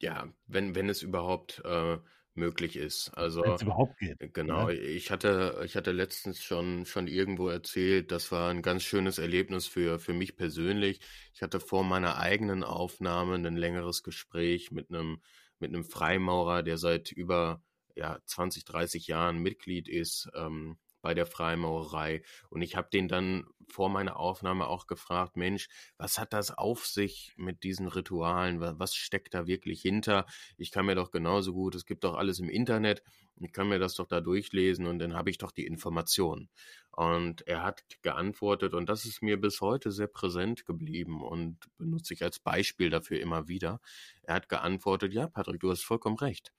[0.00, 1.96] Ja, wenn, wenn es überhaupt äh,
[2.38, 3.10] möglich ist.
[3.10, 4.18] Also Wenn es überhaupt geht.
[4.34, 4.74] Genau, Ne?
[4.74, 9.66] ich hatte, ich hatte letztens schon, schon irgendwo erzählt, das war ein ganz schönes Erlebnis
[9.66, 11.00] für, für mich persönlich.
[11.34, 15.22] Ich hatte vor meiner eigenen Aufnahme ein längeres Gespräch mit einem,
[15.60, 17.62] mit einem Freimaurer, der seit über
[17.94, 20.28] ja, 20, 30 Jahren Mitglied ist.
[20.34, 22.22] Ähm, bei der Freimaurerei.
[22.50, 26.86] Und ich habe den dann vor meiner Aufnahme auch gefragt, Mensch, was hat das auf
[26.86, 28.60] sich mit diesen Ritualen?
[28.60, 30.26] Was steckt da wirklich hinter?
[30.56, 33.02] Ich kann mir doch genauso gut, es gibt doch alles im Internet,
[33.40, 36.48] ich kann mir das doch da durchlesen und dann habe ich doch die Informationen.
[36.90, 42.14] Und er hat geantwortet und das ist mir bis heute sehr präsent geblieben und benutze
[42.14, 43.80] ich als Beispiel dafür immer wieder.
[44.22, 46.52] Er hat geantwortet, ja, Patrick, du hast vollkommen recht.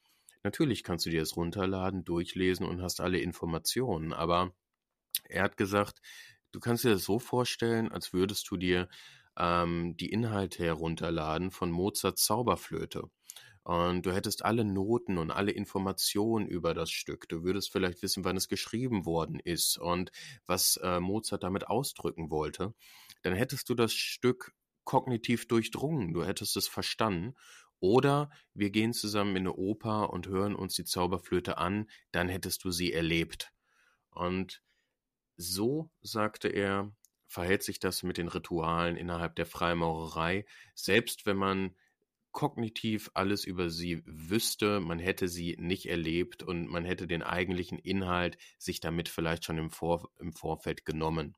[0.43, 4.53] Natürlich kannst du dir das runterladen, durchlesen und hast alle Informationen, aber
[5.27, 6.01] er hat gesagt,
[6.51, 8.87] du kannst dir das so vorstellen, als würdest du dir
[9.37, 13.09] ähm, die Inhalte herunterladen von Mozarts Zauberflöte.
[13.63, 17.27] Und du hättest alle Noten und alle Informationen über das Stück.
[17.29, 20.11] Du würdest vielleicht wissen, wann es geschrieben worden ist und
[20.47, 22.73] was äh, Mozart damit ausdrücken wollte.
[23.21, 24.53] Dann hättest du das Stück
[24.85, 26.13] kognitiv durchdrungen.
[26.13, 27.35] Du hättest es verstanden
[27.79, 32.63] oder wir gehen zusammen in eine Oper und hören uns die Zauberflöte an, dann hättest
[32.63, 33.51] du sie erlebt.
[34.11, 34.61] Und
[35.37, 36.91] so, sagte er,
[37.27, 41.75] verhält sich das mit den Ritualen innerhalb der Freimaurerei, selbst wenn man
[42.31, 47.79] kognitiv alles über sie wüsste, man hätte sie nicht erlebt und man hätte den eigentlichen
[47.79, 51.35] Inhalt sich damit vielleicht schon im, Vor im Vorfeld genommen.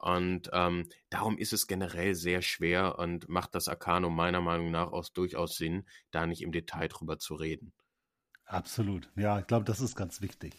[0.00, 4.92] Und ähm, darum ist es generell sehr schwer und macht das Arcanum meiner Meinung nach
[4.92, 7.74] auch durchaus Sinn, da nicht im Detail drüber zu reden.
[8.46, 9.10] Absolut.
[9.14, 10.58] Ja, ich glaube, das ist ganz wichtig.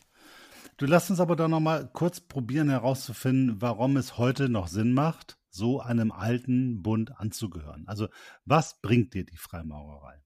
[0.77, 4.93] Du lass uns aber dann noch mal kurz probieren herauszufinden, warum es heute noch Sinn
[4.93, 7.83] macht, so einem alten Bund anzugehören.
[7.87, 8.07] Also,
[8.45, 10.23] was bringt dir die Freimaurerei?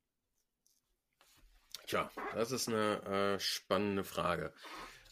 [1.88, 4.54] Tja, das ist eine äh, spannende Frage.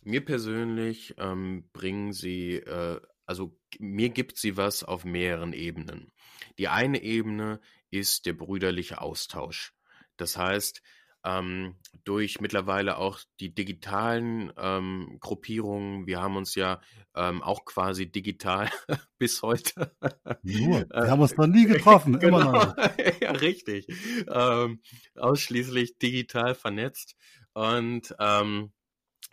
[0.04, 6.12] Mir persönlich ähm, bringen sie, äh, also mir gibt sie was auf mehreren Ebenen.
[6.57, 7.59] Die eine Ebene
[7.89, 9.73] ist der brüderliche Austausch.
[10.17, 10.81] Das heißt,
[11.25, 16.05] ähm, durch mittlerweile auch die digitalen ähm, Gruppierungen.
[16.05, 16.81] Wir haben uns ja
[17.15, 18.69] ähm, auch quasi digital
[19.17, 19.95] bis heute.
[20.41, 22.39] Nur, wir äh, haben uns noch nie getroffen, genau.
[22.39, 22.77] immer noch.
[23.21, 23.88] ja, richtig.
[24.27, 24.81] Ähm,
[25.15, 27.15] ausschließlich digital vernetzt.
[27.53, 28.73] Und ähm,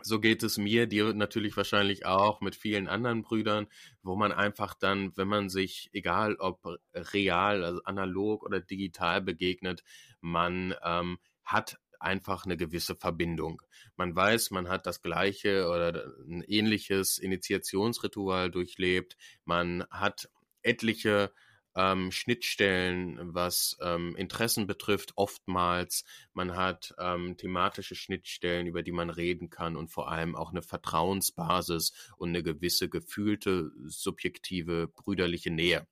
[0.03, 3.67] so geht es mir, dir natürlich wahrscheinlich auch mit vielen anderen Brüdern,
[4.03, 9.83] wo man einfach dann, wenn man sich, egal ob real, also analog oder digital begegnet,
[10.21, 13.63] man ähm, hat einfach eine gewisse Verbindung.
[13.97, 19.17] Man weiß, man hat das gleiche oder ein ähnliches Initiationsritual durchlebt.
[19.45, 20.31] Man hat
[20.63, 21.33] etliche
[21.81, 26.05] ähm, Schnittstellen, was ähm, Interessen betrifft, oftmals.
[26.35, 30.63] Man hat ähm, thematische Schnittstellen, über die man reden kann und vor allem auch eine
[30.63, 35.87] Vertrauensbasis und eine gewisse gefühlte, subjektive, brüderliche Nähe.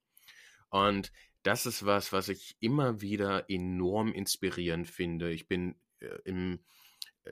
[0.69, 1.11] Und
[1.43, 5.33] das ist was, was ich immer wieder enorm inspirierend finde.
[5.33, 6.59] Ich bin äh, im,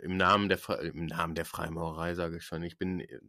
[0.03, 3.21] im, Namen der, im Namen der Freimaurerei, sage ich schon, ich bin äh,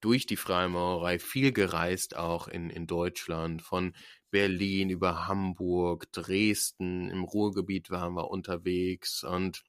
[0.00, 3.94] durch die Freimaurerei viel gereist, auch in, in Deutschland, von
[4.36, 9.64] Berlin über Hamburg, Dresden, im Ruhrgebiet waren wir unterwegs und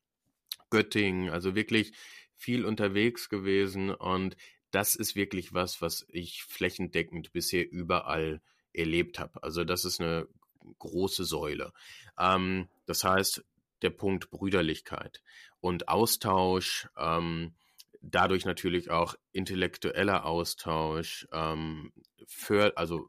[0.70, 1.94] Göttingen, also wirklich
[2.36, 4.36] viel unterwegs gewesen und
[4.72, 8.42] das ist wirklich was, was ich flächendeckend bisher überall
[8.74, 9.42] erlebt habe.
[9.42, 10.28] Also das ist eine
[10.80, 11.72] große Säule.
[12.20, 13.46] Ähm, das heißt,
[13.84, 15.24] der Punkt Brüderlichkeit
[15.62, 17.54] und Austausch, ähm,
[18.02, 21.94] dadurch natürlich auch intellektueller Austausch, ähm,
[22.26, 23.08] für, also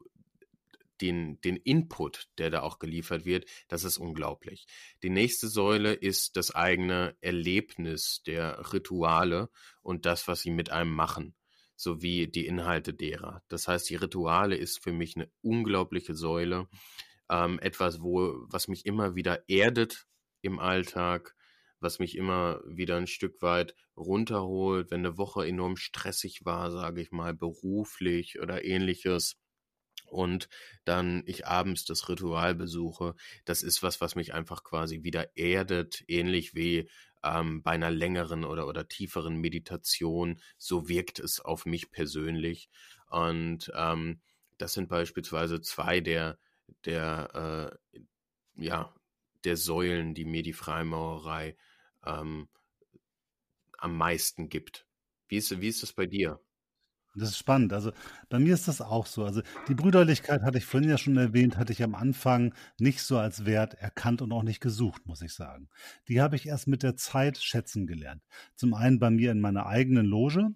[1.01, 4.67] den, den Input, der da auch geliefert wird, das ist unglaublich.
[5.03, 9.49] Die nächste Säule ist das eigene Erlebnis der Rituale
[9.81, 11.35] und das, was sie mit einem machen,
[11.75, 13.43] sowie die Inhalte derer.
[13.47, 16.67] Das heißt, die Rituale ist für mich eine unglaubliche Säule,
[17.29, 20.07] ähm, etwas, wo, was mich immer wieder erdet
[20.41, 21.35] im Alltag,
[21.79, 27.01] was mich immer wieder ein Stück weit runterholt, wenn eine Woche enorm stressig war, sage
[27.01, 29.37] ich mal, beruflich oder ähnliches.
[30.09, 30.49] Und
[30.85, 36.03] dann ich abends das Ritual besuche, das ist was, was mich einfach quasi wieder erdet,
[36.07, 36.89] ähnlich wie
[37.23, 40.39] ähm, bei einer längeren oder, oder tieferen Meditation.
[40.57, 42.69] So wirkt es auf mich persönlich.
[43.07, 44.21] Und ähm,
[44.57, 46.37] das sind beispielsweise zwei der,
[46.85, 47.99] der äh,
[48.55, 48.93] ja,
[49.43, 51.55] der Säulen, die mir die Freimaurerei
[52.05, 52.49] ähm,
[53.79, 54.85] am meisten gibt.
[55.27, 56.39] Wie ist, wie ist das bei dir?
[57.15, 57.73] Das ist spannend.
[57.73, 57.91] Also
[58.29, 59.25] bei mir ist das auch so.
[59.25, 63.17] Also die Brüderlichkeit hatte ich vorhin ja schon erwähnt, hatte ich am Anfang nicht so
[63.17, 65.69] als Wert erkannt und auch nicht gesucht, muss ich sagen.
[66.07, 68.21] Die habe ich erst mit der Zeit schätzen gelernt.
[68.55, 70.49] Zum einen bei mir in meiner eigenen Loge,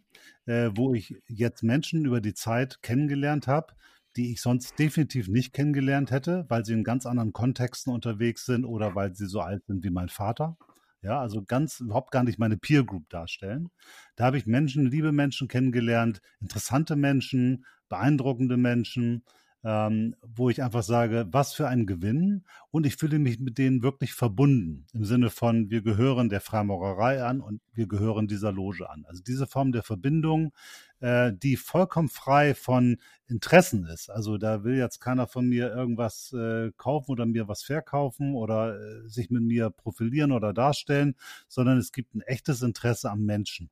[0.46, 3.74] äh, wo ich jetzt Menschen über die Zeit kennengelernt habe,
[4.16, 8.64] die ich sonst definitiv nicht kennengelernt hätte, weil sie in ganz anderen Kontexten unterwegs sind
[8.64, 10.56] oder weil sie so alt sind wie mein Vater.
[11.04, 13.70] Ja, also ganz überhaupt gar nicht meine Peer Group darstellen.
[14.16, 19.24] Da habe ich Menschen, liebe Menschen kennengelernt, interessante Menschen, beeindruckende Menschen,
[19.64, 23.82] ähm, wo ich einfach sage, was für ein Gewinn und ich fühle mich mit denen
[23.82, 28.90] wirklich verbunden im Sinne von, wir gehören der Freimaurerei an und wir gehören dieser Loge
[28.90, 29.06] an.
[29.08, 30.54] Also diese Form der Verbindung,
[31.00, 32.98] äh, die vollkommen frei von
[33.28, 34.10] Interessen ist.
[34.10, 38.76] Also da will jetzt keiner von mir irgendwas äh, kaufen oder mir was verkaufen oder
[38.80, 41.16] äh, sich mit mir profilieren oder darstellen,
[41.48, 43.70] sondern es gibt ein echtes Interesse am Menschen.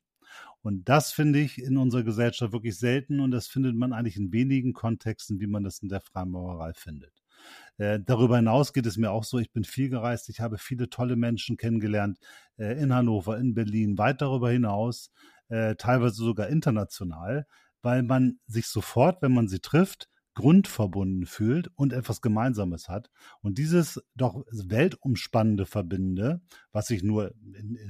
[0.61, 4.31] Und das finde ich in unserer Gesellschaft wirklich selten und das findet man eigentlich in
[4.31, 7.13] wenigen Kontexten, wie man das in der Freimaurerei findet.
[7.77, 10.89] Äh, darüber hinaus geht es mir auch so, ich bin viel gereist, ich habe viele
[10.89, 12.19] tolle Menschen kennengelernt
[12.57, 15.11] äh, in Hannover, in Berlin, weit darüber hinaus,
[15.49, 17.47] äh, teilweise sogar international,
[17.81, 20.09] weil man sich sofort, wenn man sie trifft,
[20.41, 23.11] grundverbunden fühlt und etwas Gemeinsames hat.
[23.41, 27.35] Und dieses doch weltumspannende Verbinde, was ich nur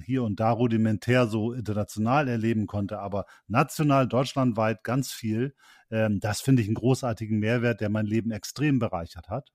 [0.04, 5.56] hier und da rudimentär so international erleben konnte, aber national, deutschlandweit ganz viel,
[5.90, 9.50] ähm, das finde ich einen großartigen Mehrwert, der mein Leben extrem bereichert hat.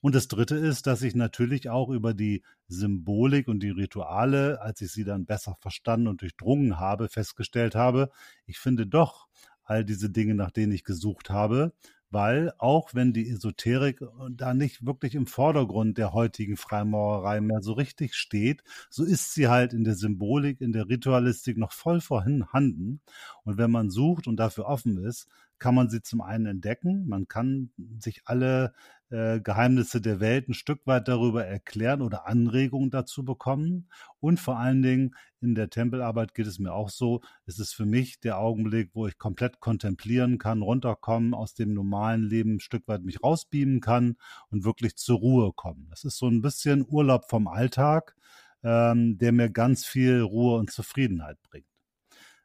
[0.00, 4.80] Und das Dritte ist, dass ich natürlich auch über die Symbolik und die Rituale, als
[4.82, 8.10] ich sie dann besser verstanden und durchdrungen habe, festgestellt habe,
[8.46, 9.26] ich finde doch
[9.64, 11.72] all diese Dinge, nach denen ich gesucht habe,
[12.10, 17.62] weil auch wenn die Esoterik äh, da nicht wirklich im Vordergrund der heutigen Freimaurerei mehr
[17.62, 22.00] so richtig steht, so ist sie halt in der Symbolik, in der Ritualistik noch voll
[22.00, 23.00] vorhanden.
[23.44, 27.28] Und wenn man sucht und dafür offen ist, kann man sie zum einen entdecken, man
[27.28, 28.72] kann sich alle
[29.10, 33.88] äh, Geheimnisse der Welt ein Stück weit darüber erklären oder Anregungen dazu bekommen.
[34.20, 37.86] Und vor allen Dingen in der Tempelarbeit geht es mir auch so, es ist für
[37.86, 42.86] mich der Augenblick, wo ich komplett kontemplieren kann, runterkommen, aus dem normalen Leben ein Stück
[42.88, 44.16] weit mich rausbeamen kann
[44.50, 45.86] und wirklich zur Ruhe kommen.
[45.90, 48.16] Das ist so ein bisschen Urlaub vom Alltag,
[48.62, 51.69] ähm, der mir ganz viel Ruhe und Zufriedenheit bringt.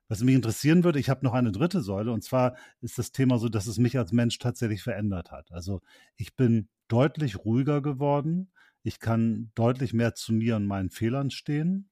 [0.07, 3.39] Was mich interessieren würde, ich habe noch eine dritte Säule und zwar ist das Thema
[3.39, 5.51] so, dass es mich als Mensch tatsächlich verändert hat.
[5.51, 5.81] Also
[6.15, 8.51] ich bin deutlich ruhiger geworden.
[8.83, 11.89] Ich kann deutlich mehr zu mir und meinen Fehlern stehen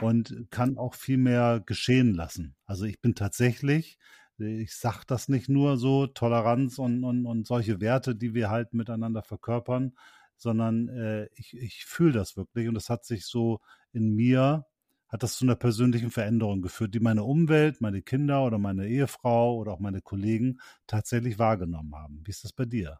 [0.00, 2.56] und kann auch viel mehr geschehen lassen.
[2.66, 3.98] Also ich bin tatsächlich,
[4.38, 8.74] ich sage das nicht nur so, Toleranz und, und, und solche Werte, die wir halt
[8.74, 9.94] miteinander verkörpern,
[10.36, 13.60] sondern äh, ich, ich fühle das wirklich und es hat sich so
[13.92, 14.66] in mir
[15.14, 19.54] hat das zu einer persönlichen Veränderung geführt, die meine Umwelt, meine Kinder oder meine Ehefrau
[19.54, 22.22] oder auch meine Kollegen tatsächlich wahrgenommen haben.
[22.24, 22.98] Wie ist das bei dir?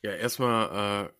[0.00, 1.10] Ja, erstmal äh,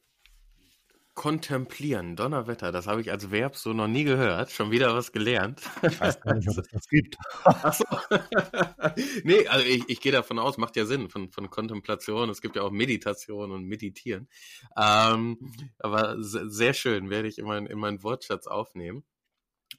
[1.14, 4.52] kontemplieren, Donnerwetter, das habe ich als Verb so noch nie gehört.
[4.52, 5.60] Schon wieder was gelernt.
[5.82, 7.16] Ich weiß gar nicht, ob es das gibt.
[7.44, 7.84] Achso.
[9.24, 12.30] nee, also ich, ich gehe davon aus, macht ja Sinn von, von Kontemplation.
[12.30, 14.28] Es gibt ja auch Meditation und Meditieren.
[14.76, 15.38] Ähm,
[15.80, 19.02] aber sehr schön, werde ich in, mein, in meinen Wortschatz aufnehmen.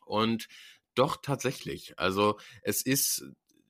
[0.05, 0.47] Und
[0.95, 1.97] doch tatsächlich.
[1.97, 3.25] Also es ist,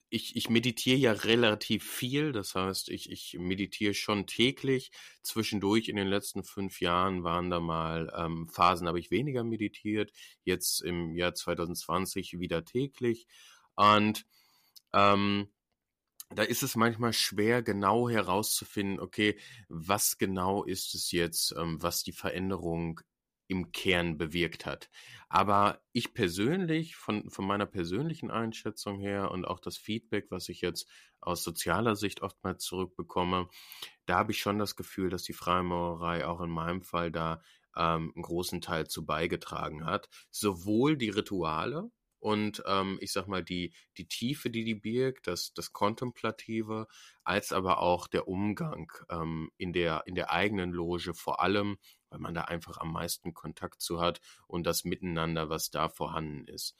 [0.10, 2.31] ich, ich meditiere ja relativ viel.
[2.31, 4.91] Das heißt, ich, ich meditiere schon täglich.
[5.23, 10.12] Zwischendurch in den letzten fünf Jahren waren da mal ähm, Phasen, habe ich weniger meditiert.
[10.43, 13.27] Jetzt im Jahr 2020 wieder täglich.
[13.75, 14.25] Und
[14.93, 15.49] ähm,
[16.34, 22.03] da ist es manchmal schwer, genau herauszufinden, okay, was genau ist es jetzt, ähm, was
[22.03, 23.01] die Veränderung
[23.51, 24.89] im Kern bewirkt hat.
[25.27, 30.61] Aber ich persönlich, von, von meiner persönlichen Einschätzung her und auch das Feedback, was ich
[30.61, 33.49] jetzt aus sozialer Sicht oftmals zurückbekomme,
[34.05, 37.41] da habe ich schon das Gefühl, dass die Freimaurerei auch in meinem Fall da
[37.75, 40.09] ähm, einen großen Teil zu beigetragen hat.
[40.31, 45.53] Sowohl die Rituale, und ähm, ich sag mal die die Tiefe, die die birgt, das
[45.53, 46.87] das Kontemplative,
[47.23, 51.77] als aber auch der Umgang ähm, in der in der eigenen Loge vor allem
[52.12, 56.45] weil man da einfach am meisten Kontakt zu hat und das Miteinander, was da vorhanden
[56.47, 56.76] ist.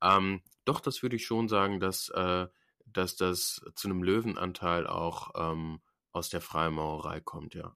[0.00, 2.46] Ähm, doch, das würde ich schon sagen, dass, äh,
[2.86, 5.80] dass das zu einem Löwenanteil auch ähm,
[6.12, 7.74] aus der Freimaurerei kommt, ja.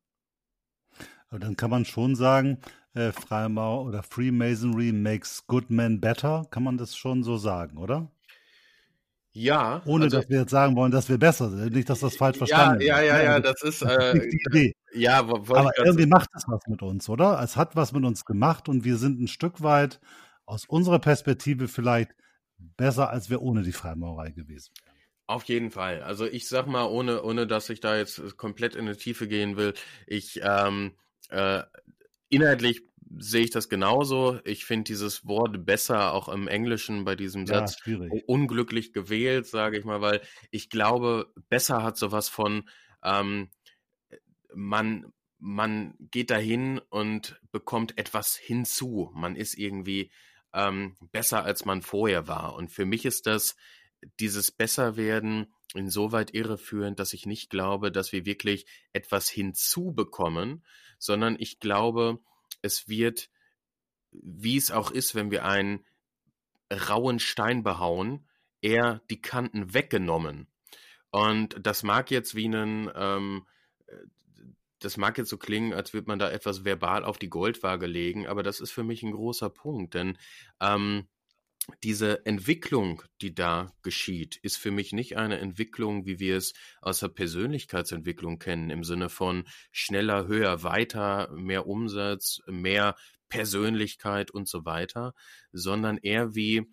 [1.30, 2.60] Aber dann kann man schon sagen,
[2.94, 6.46] äh, Freimaurer oder Freemasonry makes good men better.
[6.50, 8.10] Kann man das schon so sagen, oder?
[9.38, 9.82] Ja.
[9.84, 11.72] Ohne also, dass wir jetzt sagen wollen, dass wir besser sind.
[11.72, 14.74] Nicht, dass das falsch verstanden ja, Ja, ja, ja, das ist, äh, die Idee.
[14.92, 17.40] Ja, aber irgendwie macht es was mit uns, oder?
[17.42, 20.00] Es hat was mit uns gemacht und wir sind ein Stück weit
[20.44, 22.10] aus unserer Perspektive vielleicht
[22.58, 24.96] besser, als wir ohne die Freimaurerei gewesen wären.
[25.28, 26.02] Auf jeden Fall.
[26.02, 29.56] Also ich sag mal, ohne, ohne dass ich da jetzt komplett in die Tiefe gehen
[29.56, 29.74] will,
[30.06, 30.96] ich ähm,
[31.28, 31.62] äh,
[32.28, 34.38] inhaltlich sehe ich das genauso.
[34.44, 38.24] Ich finde dieses Wort besser auch im Englischen bei diesem ja, Satz schwierig.
[38.26, 42.68] unglücklich gewählt, sage ich mal, weil ich glaube, besser hat sowas von
[43.02, 43.48] ähm,
[44.54, 49.12] man man geht dahin und bekommt etwas hinzu.
[49.14, 50.10] Man ist irgendwie
[50.52, 52.54] ähm, besser, als man vorher war.
[52.56, 53.56] Und für mich ist das
[54.18, 60.64] dieses Besserwerden insoweit irreführend, dass ich nicht glaube, dass wir wirklich etwas hinzubekommen,
[60.98, 62.20] sondern ich glaube,
[62.62, 63.30] es wird,
[64.10, 65.84] wie es auch ist, wenn wir einen
[66.72, 68.26] rauen Stein behauen,
[68.60, 70.48] eher die Kanten weggenommen.
[71.10, 73.46] Und das mag jetzt wie ein, ähm,
[74.78, 78.26] das mag jetzt so klingen, als würde man da etwas verbal auf die Goldwaage legen,
[78.26, 80.18] aber das ist für mich ein großer Punkt, denn
[80.60, 81.08] ähm,
[81.82, 87.00] diese Entwicklung, die da geschieht, ist für mich nicht eine Entwicklung, wie wir es aus
[87.00, 92.96] der Persönlichkeitsentwicklung kennen, im Sinne von schneller, höher, weiter, mehr Umsatz, mehr
[93.28, 95.14] Persönlichkeit und so weiter,
[95.52, 96.66] sondern eher wie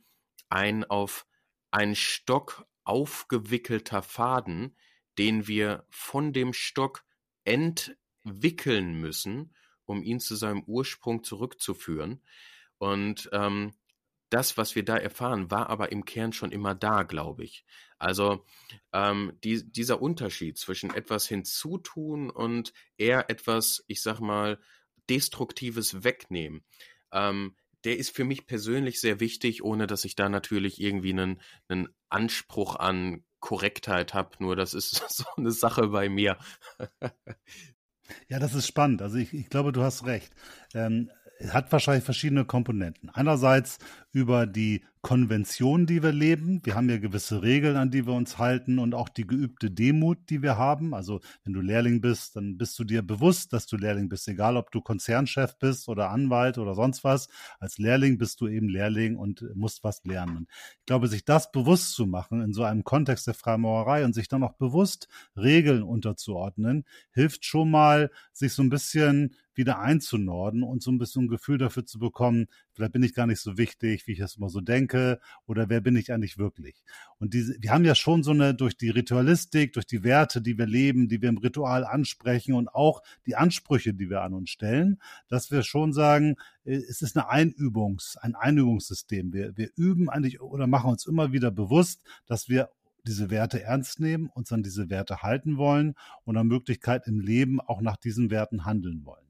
[0.50, 1.26] ein auf
[1.72, 4.78] einen Stock aufgewickelter Faden,
[5.18, 7.04] den wir von dem Stock
[7.44, 9.54] entwickeln müssen,
[9.86, 12.22] um ihn zu seinem Ursprung zurückzuführen.
[12.78, 13.74] Und ähm,
[14.36, 17.64] das, was wir da erfahren, war aber im Kern schon immer da, glaube ich.
[17.98, 18.46] Also
[18.92, 24.60] ähm, die, dieser Unterschied zwischen etwas hinzutun und eher etwas, ich sag mal,
[25.10, 26.66] Destruktives wegnehmen,
[27.14, 31.42] ähm, der ist für mich persönlich sehr wichtig, ohne dass ich da natürlich irgendwie einen,
[31.70, 34.36] einen Anspruch an Korrektheit habe.
[34.40, 36.38] Nur das ist so eine Sache bei mir.
[38.28, 39.02] ja, das ist spannend.
[39.02, 40.34] Also ich, ich glaube, du hast recht.
[40.74, 41.10] Ähm,
[41.50, 43.10] hat wahrscheinlich verschiedene Komponenten.
[43.10, 43.78] Einerseits
[44.16, 46.62] über die Konvention, die wir leben.
[46.64, 50.18] Wir haben ja gewisse Regeln, an die wir uns halten und auch die geübte Demut,
[50.30, 50.96] die wir haben.
[50.96, 54.56] Also wenn du Lehrling bist, dann bist du dir bewusst, dass du Lehrling bist, egal
[54.56, 57.28] ob du Konzernchef bist oder Anwalt oder sonst was.
[57.60, 60.38] Als Lehrling bist du eben Lehrling und musst was lernen.
[60.38, 60.50] Und
[60.80, 64.30] ich glaube, sich das bewusst zu machen in so einem Kontext der Freimaurerei und sich
[64.30, 70.84] dann auch bewusst Regeln unterzuordnen, hilft schon mal, sich so ein bisschen wieder einzunorden und
[70.84, 74.05] so ein bisschen ein Gefühl dafür zu bekommen, vielleicht bin ich gar nicht so wichtig,
[74.08, 76.84] wie ich es immer so denke, oder wer bin ich eigentlich wirklich?
[77.20, 80.58] Und diese, wir haben ja schon so eine, durch die Ritualistik, durch die Werte, die
[80.58, 84.50] wir leben, die wir im Ritual ansprechen und auch die Ansprüche, die wir an uns
[84.50, 86.36] stellen, dass wir schon sagen,
[86.66, 89.34] äh, es ist eine Einübungs, ein Einübungssystem.
[89.34, 92.70] Wir, wir üben eigentlich oder machen uns immer wieder bewusst, dass wir
[93.08, 97.62] diese Werte ernst nehmen, uns an diese Werte halten wollen und nach Möglichkeit im Leben
[97.62, 99.25] auch nach diesen Werten handeln wollen.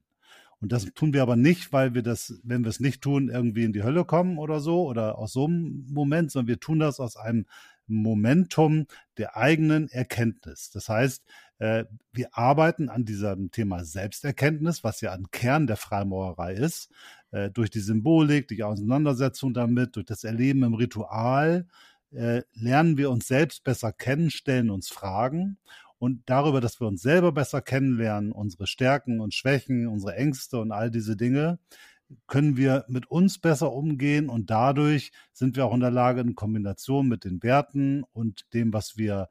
[0.60, 3.64] Und das tun wir aber nicht, weil wir das, wenn wir es nicht tun, irgendwie
[3.64, 6.98] in die Hölle kommen oder so oder aus so einem Moment, sondern wir tun das
[6.98, 7.46] aus einem
[7.86, 8.86] Momentum
[9.18, 10.70] der eigenen Erkenntnis.
[10.70, 11.24] Das heißt,
[11.58, 16.90] äh, wir arbeiten an diesem Thema Selbsterkenntnis, was ja ein Kern der Freimaurerei ist,
[17.30, 21.66] äh, durch die Symbolik, die Auseinandersetzung damit, durch das Erleben im Ritual,
[22.12, 25.58] äh, lernen wir uns selbst besser kennen, stellen uns Fragen
[25.98, 30.72] und darüber, dass wir uns selber besser kennenlernen, unsere Stärken und Schwächen, unsere Ängste und
[30.72, 31.58] all diese Dinge,
[32.26, 36.34] können wir mit uns besser umgehen und dadurch sind wir auch in der Lage, in
[36.34, 39.28] Kombination mit den Werten und dem, was wir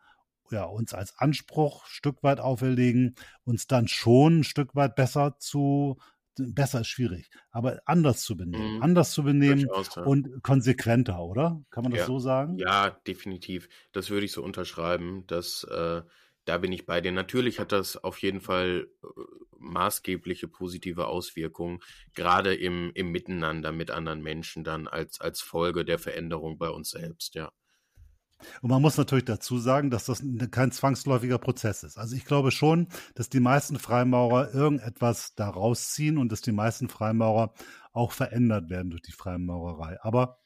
[0.52, 5.98] ja, uns als Anspruch Stück weit auferlegen, uns dann schon ein Stück weit besser zu,
[6.36, 8.84] besser ist schwierig, aber anders zu benehmen, mhm.
[8.84, 10.04] anders zu benehmen ja.
[10.04, 11.64] und konsequenter, oder?
[11.72, 12.06] Kann man das ja.
[12.06, 12.58] so sagen?
[12.58, 13.70] Ja, definitiv.
[13.92, 16.02] Das würde ich so unterschreiben, dass äh,
[16.46, 17.12] da bin ich bei dir.
[17.12, 19.08] Natürlich hat das auf jeden Fall äh,
[19.58, 21.80] maßgebliche positive Auswirkungen,
[22.14, 26.92] gerade im, im Miteinander mit anderen Menschen dann als, als Folge der Veränderung bei uns
[26.92, 27.52] selbst, ja.
[28.62, 31.98] Und man muss natürlich dazu sagen, dass das kein zwangsläufiger Prozess ist.
[31.98, 36.90] Also ich glaube schon, dass die meisten Freimaurer irgendetwas daraus ziehen und dass die meisten
[36.90, 37.54] Freimaurer
[37.94, 39.98] auch verändert werden durch die Freimaurerei.
[40.02, 40.40] Aber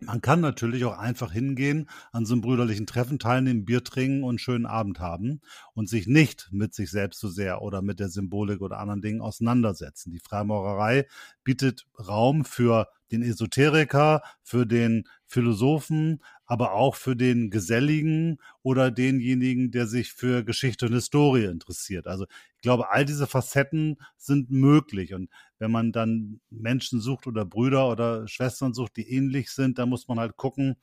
[0.00, 4.30] man kann natürlich auch einfach hingehen, an so einem brüderlichen Treffen teilnehmen, Bier trinken und
[4.30, 5.40] einen schönen Abend haben
[5.72, 9.20] und sich nicht mit sich selbst so sehr oder mit der Symbolik oder anderen Dingen
[9.20, 10.10] auseinandersetzen.
[10.10, 11.06] Die Freimaurerei
[11.42, 19.70] bietet Raum für den Esoteriker, für den Philosophen, aber auch für den Geselligen oder denjenigen,
[19.70, 22.06] der sich für Geschichte und Historie interessiert.
[22.06, 25.14] Also ich glaube, all diese Facetten sind möglich.
[25.14, 29.88] Und wenn man dann Menschen sucht oder Brüder oder Schwestern sucht, die ähnlich sind, dann
[29.88, 30.76] muss man halt gucken,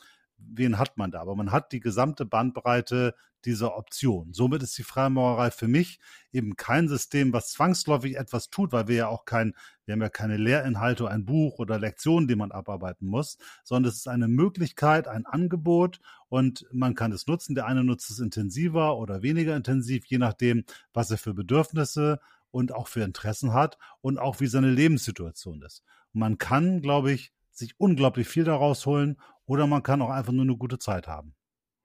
[0.54, 1.22] wen hat man da?
[1.22, 3.16] Aber man hat die gesamte Bandbreite
[3.46, 4.34] dieser Option.
[4.34, 6.00] Somit ist die Freimaurerei für mich
[6.32, 10.10] eben kein System, was zwangsläufig etwas tut, weil wir ja auch kein, wir haben ja
[10.10, 15.08] keine Lehrinhalte, ein Buch oder Lektionen, die man abarbeiten muss, sondern es ist eine Möglichkeit,
[15.08, 17.56] ein Angebot und man kann es nutzen.
[17.56, 20.64] Der eine nutzt es intensiver oder weniger intensiv, je nachdem,
[20.94, 22.20] was er für Bedürfnisse
[22.52, 25.84] und auch für Interessen hat und auch wie seine Lebenssituation ist.
[26.14, 29.18] Man kann, glaube ich, sich unglaublich viel daraus holen
[29.52, 31.36] oder man kann auch einfach nur eine gute Zeit haben.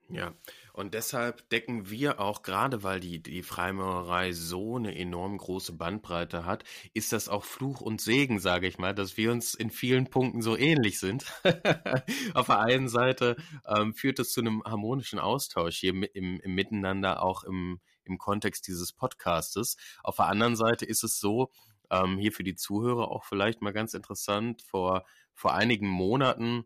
[0.09, 0.33] Ja,
[0.73, 6.45] und deshalb decken wir auch, gerade weil die, die Freimaurerei so eine enorm große Bandbreite
[6.45, 6.63] hat,
[6.95, 10.43] ist das auch Fluch und Segen, sage ich mal, dass wir uns in vielen Punkten
[10.43, 11.25] so ähnlich sind.
[12.35, 13.35] Auf der einen Seite
[13.67, 18.69] ähm, führt es zu einem harmonischen Austausch hier im, im Miteinander, auch im, im Kontext
[18.69, 19.77] dieses Podcastes.
[20.05, 21.51] Auf der anderen Seite ist es so,
[21.91, 25.05] ähm, hier für die Zuhörer auch vielleicht mal ganz interessant, vor,
[25.35, 26.65] vor einigen Monaten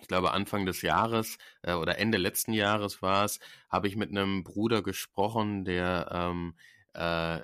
[0.00, 4.10] ich glaube Anfang des Jahres äh, oder Ende letzten Jahres war es, habe ich mit
[4.10, 6.54] einem Bruder gesprochen, der ähm,
[6.94, 7.40] äh,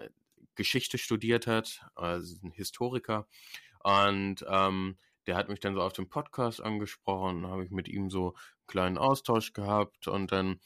[0.54, 3.26] Geschichte studiert hat, also ein Historiker.
[3.82, 4.96] Und ähm,
[5.26, 8.66] der hat mich dann so auf dem Podcast angesprochen, habe ich mit ihm so einen
[8.66, 10.60] kleinen Austausch gehabt und dann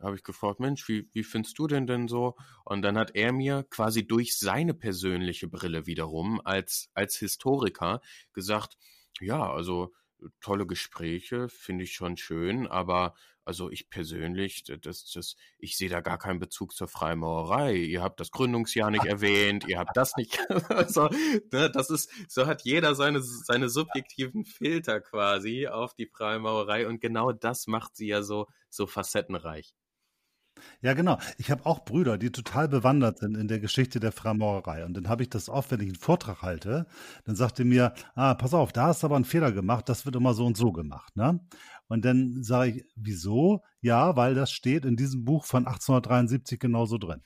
[0.00, 2.36] habe ich gefragt, Mensch, wie, wie findest du denn denn so?
[2.64, 8.00] Und dann hat er mir quasi durch seine persönliche Brille wiederum als, als Historiker
[8.32, 8.78] gesagt,
[9.20, 9.92] ja, also
[10.40, 13.14] tolle Gespräche, finde ich schon schön, aber
[13.48, 17.76] also ich persönlich, das, das, ich sehe da gar keinen Bezug zur Freimaurerei.
[17.76, 20.38] Ihr habt das Gründungsjahr nicht erwähnt, ihr habt das nicht.
[20.68, 21.08] also,
[21.50, 27.00] ne, das ist, so hat jeder seine, seine subjektiven Filter quasi auf die Freimaurerei und
[27.00, 29.74] genau das macht sie ja so, so facettenreich.
[30.80, 31.18] Ja, genau.
[31.38, 34.84] Ich habe auch Brüder, die total bewandert sind in der Geschichte der Freimaurerei.
[34.84, 36.86] Und dann habe ich das oft, wenn ich einen Vortrag halte,
[37.24, 40.04] dann sagt er mir, ah, pass auf, da hast du aber einen Fehler gemacht, das
[40.04, 41.16] wird immer so und so gemacht.
[41.16, 41.40] Ne?
[41.88, 43.62] Und dann sage ich, wieso?
[43.80, 47.22] Ja, weil das steht in diesem Buch von 1873 genauso drin.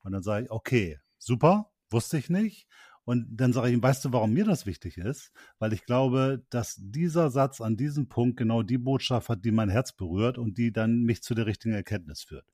[0.00, 2.66] Und dann sage ich, okay, super, wusste ich nicht.
[3.06, 5.30] Und dann sage ich ihm, weißt du, warum mir das wichtig ist?
[5.60, 9.68] Weil ich glaube, dass dieser Satz an diesem Punkt genau die Botschaft hat, die mein
[9.68, 12.46] Herz berührt und die dann mich zu der richtigen Erkenntnis führt.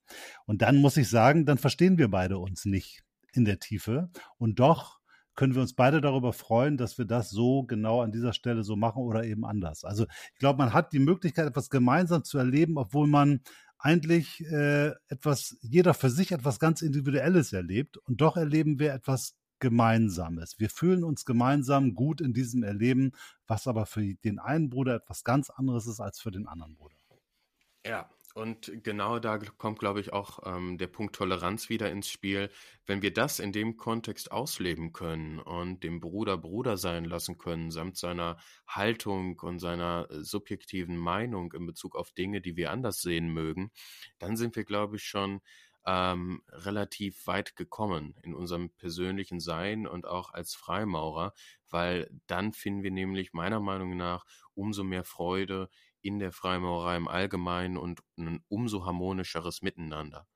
[0.44, 4.10] Und dann muss ich sagen, dann verstehen wir beide uns nicht in der Tiefe.
[4.36, 5.00] Und doch
[5.34, 8.76] können wir uns beide darüber freuen, dass wir das so genau an dieser Stelle so
[8.76, 9.84] machen oder eben anders.
[9.84, 13.40] Also ich glaube, man hat die Möglichkeit, etwas gemeinsam zu erleben, obwohl man
[13.78, 17.96] eigentlich äh, etwas, jeder für sich etwas ganz Individuelles erlebt.
[17.96, 20.58] Und doch erleben wir etwas Gemeinsames.
[20.58, 23.12] Wir fühlen uns gemeinsam gut in diesem Erleben,
[23.46, 26.96] was aber für den einen Bruder etwas ganz anderes ist als für den anderen Bruder.
[27.86, 32.50] Ja, und genau da kommt, glaube ich, auch ähm, der Punkt Toleranz wieder ins Spiel.
[32.86, 37.70] Wenn wir das in dem Kontext ausleben können und dem Bruder Bruder sein lassen können,
[37.70, 43.00] samt seiner Haltung und seiner äh, subjektiven Meinung in Bezug auf Dinge, die wir anders
[43.00, 43.70] sehen mögen,
[44.18, 45.40] dann sind wir, glaube ich, schon
[45.86, 51.32] ähm, relativ weit gekommen in unserem persönlichen Sein und auch als Freimaurer,
[51.70, 54.24] weil dann finden wir nämlich meiner Meinung nach
[54.54, 55.68] umso mehr Freude
[56.00, 60.26] in der Freimaurerei im Allgemeinen und ein umso harmonischeres Miteinander.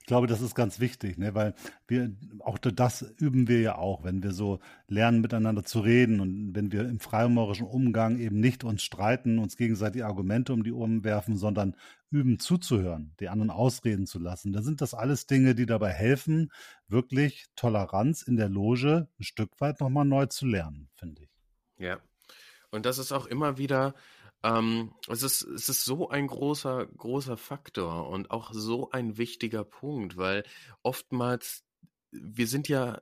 [0.00, 1.34] Ich glaube, das ist ganz wichtig, ne?
[1.34, 1.54] weil
[1.86, 4.58] wir auch das üben wir ja auch, wenn wir so
[4.88, 9.56] lernen, miteinander zu reden und wenn wir im freimaurerischen Umgang eben nicht uns streiten, uns
[9.56, 11.76] gegenseitig Argumente um die Ohren werfen, sondern
[12.10, 14.52] üben zuzuhören, die anderen ausreden zu lassen.
[14.52, 16.50] Dann sind das alles Dinge, die dabei helfen,
[16.88, 21.30] wirklich Toleranz in der Loge ein Stück weit nochmal neu zu lernen, finde ich.
[21.78, 21.98] Ja.
[22.70, 23.94] Und das ist auch immer wieder
[24.42, 29.64] ähm, es ist, es ist so ein großer, großer Faktor und auch so ein wichtiger
[29.64, 30.44] Punkt, weil
[30.82, 31.64] oftmals,
[32.10, 33.00] wir sind ja,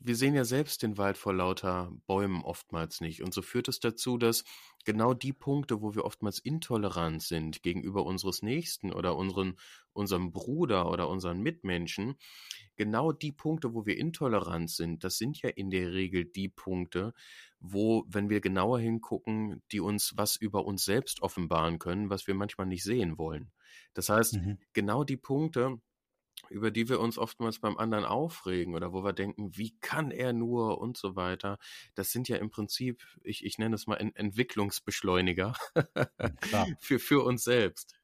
[0.00, 3.22] wir sehen ja selbst den Wald vor lauter Bäumen oftmals nicht.
[3.22, 4.44] Und so führt es dazu, dass
[4.84, 9.58] genau die Punkte, wo wir oftmals intolerant sind gegenüber unseres Nächsten oder unseren,
[9.92, 12.16] unserem Bruder oder unseren Mitmenschen,
[12.76, 17.12] genau die Punkte, wo wir intolerant sind, das sind ja in der Regel die Punkte,
[17.60, 22.34] wo, wenn wir genauer hingucken, die uns was über uns selbst offenbaren können, was wir
[22.34, 23.50] manchmal nicht sehen wollen.
[23.94, 24.58] Das heißt, mhm.
[24.72, 25.80] genau die Punkte,
[26.50, 30.32] über die wir uns oftmals beim anderen aufregen oder wo wir denken, wie kann er
[30.32, 31.58] nur und so weiter,
[31.94, 35.54] das sind ja im Prinzip, ich, ich nenne es mal Entwicklungsbeschleuniger
[36.80, 37.98] für, für uns selbst.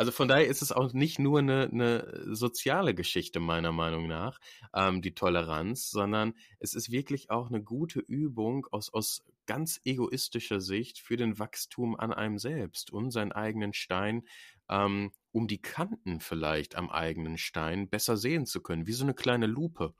[0.00, 4.40] Also von daher ist es auch nicht nur eine, eine soziale Geschichte meiner Meinung nach,
[4.74, 10.62] ähm, die Toleranz, sondern es ist wirklich auch eine gute Übung aus, aus ganz egoistischer
[10.62, 14.22] Sicht für den Wachstum an einem selbst und seinen eigenen Stein,
[14.70, 19.12] ähm, um die Kanten vielleicht am eigenen Stein besser sehen zu können, wie so eine
[19.12, 19.92] kleine Lupe.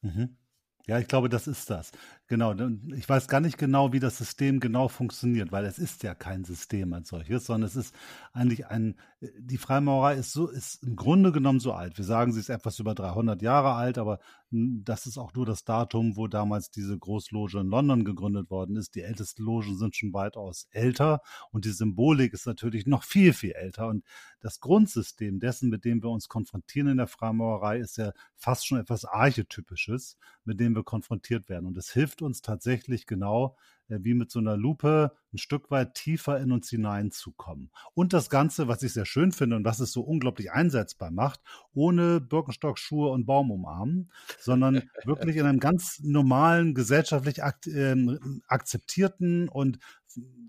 [0.00, 0.36] Mhm.
[0.86, 1.90] Ja, ich glaube, das ist das.
[2.30, 2.54] Genau.
[2.94, 6.44] Ich weiß gar nicht genau, wie das System genau funktioniert, weil es ist ja kein
[6.44, 7.94] System als solches, sondern es ist
[8.34, 11.96] eigentlich ein, die Freimaurerei ist so, ist im Grunde genommen so alt.
[11.96, 14.18] Wir sagen, sie ist etwas über 300 Jahre alt, aber
[14.50, 18.94] das ist auch nur das Datum, wo damals diese Großloge in London gegründet worden ist.
[18.94, 21.20] Die ältesten Logen sind schon weitaus älter
[21.50, 23.88] und die Symbolik ist natürlich noch viel, viel älter.
[23.88, 24.04] Und
[24.40, 28.78] das Grundsystem dessen, mit dem wir uns konfrontieren in der Freimaurerei, ist ja fast schon
[28.78, 31.66] etwas Archetypisches, mit dem wir konfrontiert werden.
[31.66, 33.56] Und es hilft uns tatsächlich genau,
[33.88, 37.70] wie mit so einer Lupe ein Stück weit tiefer in uns hineinzukommen.
[37.94, 41.40] Und das Ganze, was ich sehr schön finde und was es so unglaublich einsetzbar macht,
[41.74, 44.10] ohne Birkenstockschuhe und Baum umarmen,
[44.40, 47.96] sondern wirklich in einem ganz normalen, gesellschaftlich ak äh,
[48.46, 49.78] akzeptierten und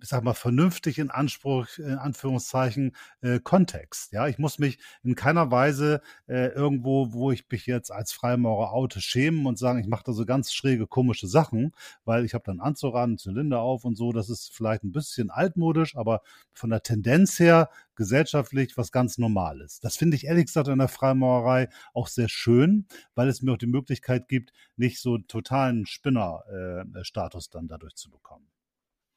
[0.02, 4.14] ich sag mal, vernünftig in Anspruch, in Anführungszeichen, äh, Kontext.
[4.14, 8.72] Ja, ich muss mich in keiner Weise äh, irgendwo, wo ich mich jetzt als Freimaurer
[8.72, 11.74] oute, schämen und sagen, ich mache da so ganz schräge, komische Sachen,
[12.06, 14.12] weil ich habe dann Anzug an, Zylinder auf und so.
[14.12, 16.22] Das ist vielleicht ein bisschen altmodisch, aber
[16.54, 19.80] von der Tendenz her gesellschaftlich was ganz Normales.
[19.80, 23.58] Das finde ich ehrlich gesagt in der Freimaurerei auch sehr schön, weil es mir auch
[23.58, 28.48] die Möglichkeit gibt, nicht so totalen Spinner-Status äh, dann dadurch zu bekommen.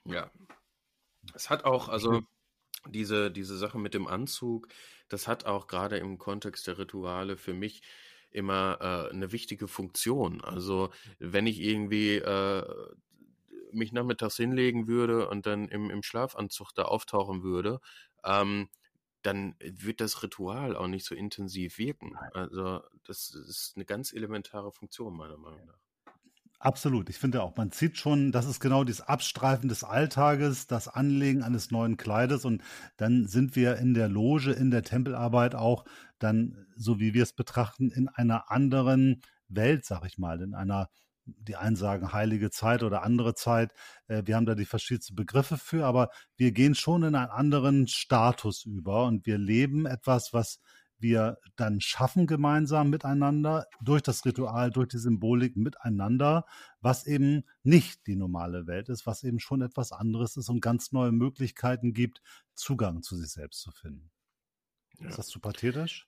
[0.09, 0.31] Ja.
[1.35, 2.23] Es hat auch, also
[2.89, 4.69] diese, diese Sache mit dem Anzug,
[5.09, 7.83] das hat auch gerade im Kontext der Rituale für mich
[8.33, 10.41] immer äh, eine wichtige Funktion.
[10.41, 12.65] Also wenn ich irgendwie äh,
[13.73, 17.81] mich nachmittags hinlegen würde und dann im, im Schlafanzug da auftauchen würde,
[18.25, 18.69] ähm,
[19.23, 22.17] dann wird das Ritual auch nicht so intensiv wirken.
[22.33, 25.79] Also das ist eine ganz elementare Funktion meiner Meinung nach.
[26.59, 27.11] Absolut.
[27.11, 31.43] Ich finde auch, man sieht schon, das ist genau dieses Abstreifen des Alltages, das Anlegen
[31.43, 32.63] eines neuen Kleides und
[32.97, 35.85] dann sind wir in der Loge, in der Tempelarbeit auch
[36.21, 40.89] dann, so wie wir es betrachten, in einer anderen Welt, sag ich mal, in einer,
[41.25, 43.73] die einen sagen heilige Zeit oder andere Zeit.
[44.07, 47.87] Äh, wir haben da die verschiedensten Begriffe für, aber wir gehen schon in einen anderen
[47.89, 50.61] Status über und wir leben etwas, was
[51.03, 56.47] wir dann schaffen gemeinsam miteinander durch das Ritual, durch die Symbolik miteinander,
[56.81, 60.93] was eben nicht die normale Welt ist, was eben schon etwas anderes ist und ganz
[60.93, 62.23] neue Möglichkeiten gibt,
[62.55, 64.11] Zugang zu sich selbst zu finden.
[64.99, 65.09] Ja.
[65.09, 66.07] Ist das zu pathetisch?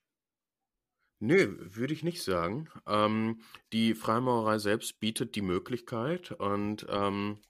[1.26, 2.68] Nee, würde ich nicht sagen.
[2.86, 3.40] Ähm,
[3.72, 7.40] die Freimaurerei selbst bietet die Möglichkeit und ähm,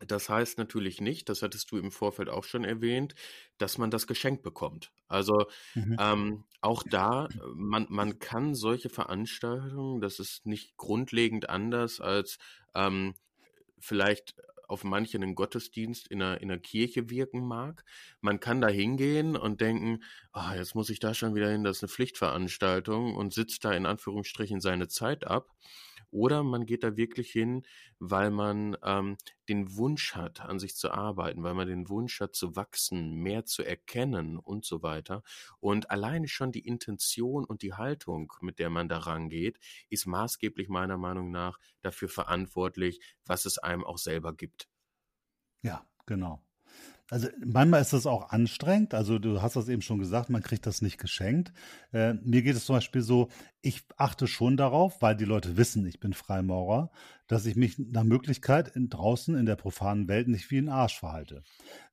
[0.00, 3.14] das heißt natürlich nicht, das hattest du im Vorfeld auch schon erwähnt,
[3.58, 4.92] dass man das geschenkt bekommt.
[5.08, 5.98] Also Mhm.
[5.98, 12.38] ähm, auch da, man, man kann solche Veranstaltungen, das ist nicht grundlegend anders als
[12.74, 13.14] ähm,
[13.78, 14.36] vielleicht
[14.68, 17.84] auf manchen einen Gottesdienst in einer, in einer Kirche wirken mag.
[18.20, 20.02] Man kann da hingehen und denken,
[20.32, 23.72] ah, jetzt muss ich da schon wieder hin, das ist eine Pflichtveranstaltung und sitzt da
[23.72, 25.48] in Anführungsstrichen seine Zeit ab.
[26.14, 27.64] Oder man geht da wirklich hin,
[27.98, 29.16] weil man ähm,
[29.48, 33.46] den Wunsch hat, an sich zu arbeiten, weil man den Wunsch hat, zu wachsen, mehr
[33.46, 35.24] zu erkennen und so weiter.
[35.58, 39.58] Und alleine schon die Intention und die Haltung, mit der man da rangeht,
[39.90, 44.68] ist maßgeblich meiner Meinung nach dafür verantwortlich, was es einem auch selber gibt.
[45.62, 46.44] Ja, genau.
[47.10, 48.94] Also manchmal ist das auch anstrengend.
[48.94, 51.52] Also du hast das eben schon gesagt, man kriegt das nicht geschenkt.
[51.92, 53.28] Äh, mir geht es zum Beispiel so,
[53.60, 56.90] ich achte schon darauf, weil die Leute wissen, ich bin Freimaurer,
[57.26, 60.98] dass ich mich nach Möglichkeit in, draußen in der profanen Welt nicht wie ein Arsch
[60.98, 61.42] verhalte.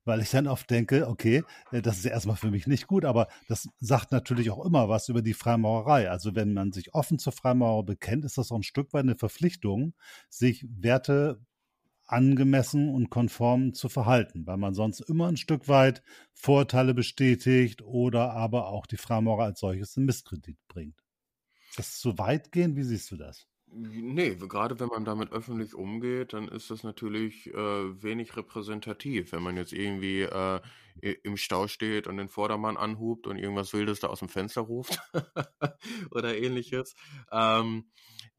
[0.04, 3.28] Weil ich dann oft denke, okay, äh, das ist erstmal für mich nicht gut, aber
[3.48, 6.08] das sagt natürlich auch immer was über die Freimaurerei.
[6.10, 9.16] Also wenn man sich offen zur Freimaurer bekennt, ist das auch ein Stück weit eine
[9.16, 9.92] Verpflichtung,
[10.30, 11.38] sich Werte
[12.12, 16.02] angemessen und konform zu verhalten, weil man sonst immer ein Stück weit
[16.34, 21.02] Vorteile bestätigt oder aber auch die Freimaurer als solches in Misskredit bringt.
[21.76, 23.46] Das ist so weitgehend, wie siehst du das?
[23.74, 29.32] Nee, gerade wenn man damit öffentlich umgeht, dann ist das natürlich äh, wenig repräsentativ.
[29.32, 30.60] Wenn man jetzt irgendwie äh,
[31.00, 34.98] im Stau steht und den Vordermann anhubt und irgendwas Wildes da aus dem Fenster ruft
[36.10, 36.94] oder ähnliches.
[37.30, 37.86] Ähm,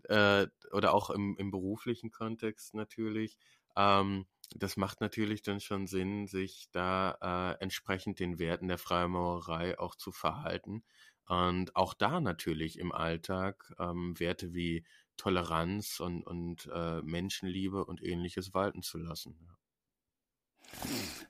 [0.03, 3.37] äh, oder auch im, im beruflichen Kontext natürlich.
[3.75, 9.79] Ähm, das macht natürlich dann schon Sinn, sich da äh, entsprechend den Werten der Freimaurerei
[9.79, 10.83] auch zu verhalten.
[11.27, 14.85] Und auch da natürlich im Alltag ähm, Werte wie
[15.17, 19.35] Toleranz und, und äh, Menschenliebe und ähnliches walten zu lassen.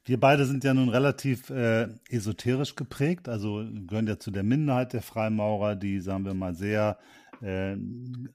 [0.06, 4.94] Wir beide sind ja nun relativ äh, esoterisch geprägt, also gehören ja zu der Minderheit
[4.94, 6.98] der Freimaurer, die, sagen wir mal, sehr
[7.42, 7.76] äh,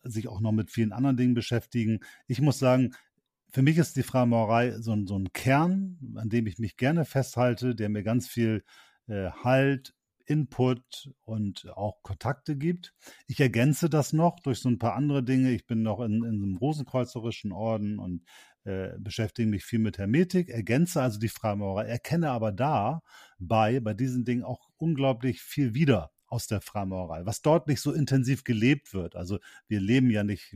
[0.03, 2.01] sich auch noch mit vielen anderen Dingen beschäftigen.
[2.27, 2.95] Ich muss sagen,
[3.51, 7.05] für mich ist die Freimaurerei so ein, so ein Kern, an dem ich mich gerne
[7.05, 8.65] festhalte, der mir ganz viel
[9.07, 9.95] äh, Halt,
[10.27, 12.95] Input und auch Kontakte gibt.
[13.27, 15.53] Ich ergänze das noch durch so ein paar andere Dinge.
[15.53, 18.25] Ich bin noch in, in einem rosenkreuzerischen Orden und
[18.65, 23.01] äh, beschäftige mich viel mit Hermetik, ergänze also die Freimaurerei, erkenne aber da
[23.39, 27.93] bei, bei diesen Dingen auch unglaublich viel wieder aus der Freimaurerei, was dort nicht so
[27.93, 29.17] intensiv gelebt wird.
[29.17, 30.55] Also wir leben ja nicht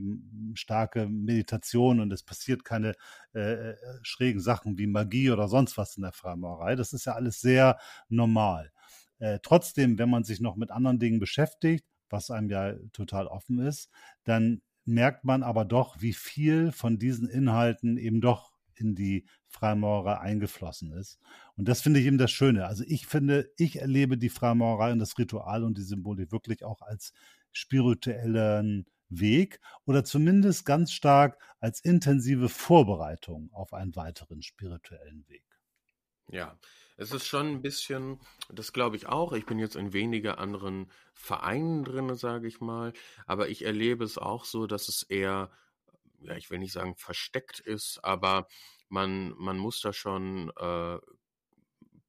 [0.54, 2.94] starke Meditation und es passiert keine
[3.34, 6.76] äh, äh, schrägen Sachen wie Magie oder sonst was in der Freimaurerei.
[6.76, 8.70] Das ist ja alles sehr normal.
[9.18, 13.58] Äh, trotzdem, wenn man sich noch mit anderen Dingen beschäftigt, was einem ja total offen
[13.58, 13.90] ist,
[14.24, 20.18] dann merkt man aber doch, wie viel von diesen Inhalten eben doch in die Freimaurerei
[20.18, 21.18] eingeflossen ist.
[21.56, 22.66] Und das finde ich eben das Schöne.
[22.66, 26.80] Also ich finde, ich erlebe die Freimaurerei und das Ritual und die Symbolik wirklich auch
[26.82, 27.12] als
[27.52, 35.44] spirituellen Weg oder zumindest ganz stark als intensive Vorbereitung auf einen weiteren spirituellen Weg.
[36.28, 36.58] Ja,
[36.96, 39.32] es ist schon ein bisschen, das glaube ich auch.
[39.32, 42.92] Ich bin jetzt in weniger anderen Vereinen drin, sage ich mal,
[43.26, 45.50] aber ich erlebe es auch so, dass es eher,
[46.24, 48.46] ja, ich will nicht sagen versteckt ist, aber
[48.88, 50.98] man, man muss da schon äh,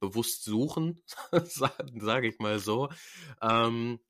[0.00, 1.02] bewusst suchen,
[1.44, 2.90] sage ich mal so,
[3.40, 4.00] ähm,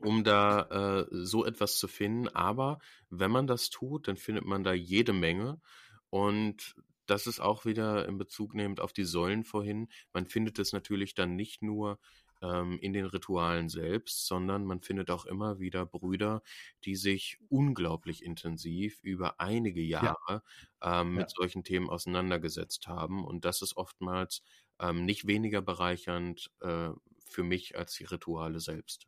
[0.00, 2.28] um da äh, so etwas zu finden.
[2.28, 2.78] Aber
[3.10, 5.60] wenn man das tut, dann findet man da jede Menge.
[6.10, 6.76] Und
[7.06, 9.88] das ist auch wieder in Bezug nehmend auf die Säulen vorhin.
[10.12, 11.98] Man findet es natürlich dann nicht nur
[12.44, 16.42] ähm, in den Ritualen selbst, sondern man findet auch immer wieder Brüder,
[16.84, 20.42] die sich unglaublich intensiv über einige Jahre
[20.82, 21.00] ja.
[21.00, 21.34] ähm, mit ja.
[21.36, 23.24] solchen Themen auseinandergesetzt haben.
[23.24, 24.42] Und das ist oftmals
[24.78, 26.90] ähm, nicht weniger bereichernd äh,
[27.26, 29.06] für mich als die Rituale selbst.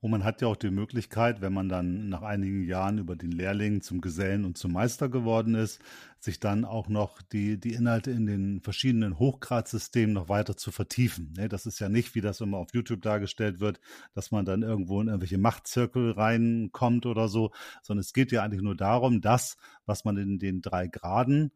[0.00, 3.32] Und man hat ja auch die Möglichkeit, wenn man dann nach einigen Jahren über den
[3.32, 5.78] Lehrling zum Gesellen und zum Meister geworden ist,
[6.18, 11.34] sich dann auch noch die, die Inhalte in den verschiedenen Hochgradsystemen noch weiter zu vertiefen.
[11.36, 13.78] Ne, das ist ja nicht, wie das immer auf YouTube dargestellt wird,
[14.14, 17.52] dass man dann irgendwo in irgendwelche Machtzirkel reinkommt oder so,
[17.82, 21.52] sondern es geht ja eigentlich nur darum, das, was man in den drei Graden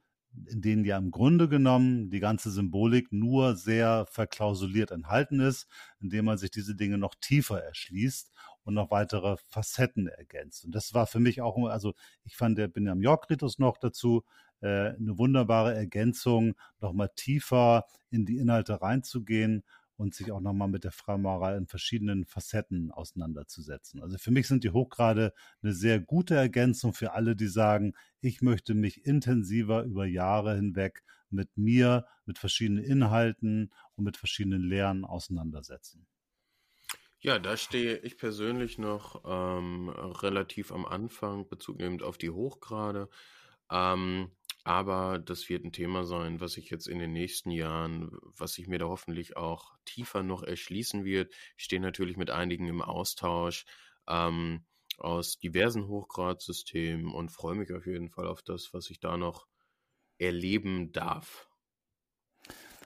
[0.46, 5.66] in denen ja im Grunde genommen die ganze Symbolik nur sehr verklausuliert enthalten ist,
[6.00, 8.32] indem man sich diese Dinge noch tiefer erschließt
[8.64, 10.64] und noch weitere Facetten ergänzt.
[10.64, 14.24] Und das war für mich auch, also ich fand der Benjamin York-Ritus noch dazu
[14.60, 19.64] äh, eine wunderbare Ergänzung, nochmal tiefer in die Inhalte reinzugehen
[19.96, 24.02] und sich auch nochmal mit der Freimaurerei in verschiedenen Facetten auseinanderzusetzen.
[24.02, 25.32] Also für mich sind die Hochgrade
[25.62, 31.02] eine sehr gute Ergänzung für alle, die sagen, ich möchte mich intensiver über Jahre hinweg
[31.30, 36.06] mit mir, mit verschiedenen Inhalten und mit verschiedenen Lehren auseinandersetzen.
[37.20, 43.08] Ja, da stehe ich persönlich noch ähm, relativ am Anfang, Bezug nehmend auf die Hochgrade.
[43.70, 44.30] Ähm,
[44.64, 48.66] aber das wird ein Thema sein, was ich jetzt in den nächsten Jahren, was sich
[48.66, 51.32] mir da hoffentlich auch tiefer noch erschließen wird.
[51.56, 53.66] Ich stehe natürlich mit einigen im Austausch
[54.08, 54.64] ähm,
[54.96, 59.46] aus diversen Hochgradsystemen und freue mich auf jeden Fall auf das, was ich da noch
[60.18, 61.48] erleben darf.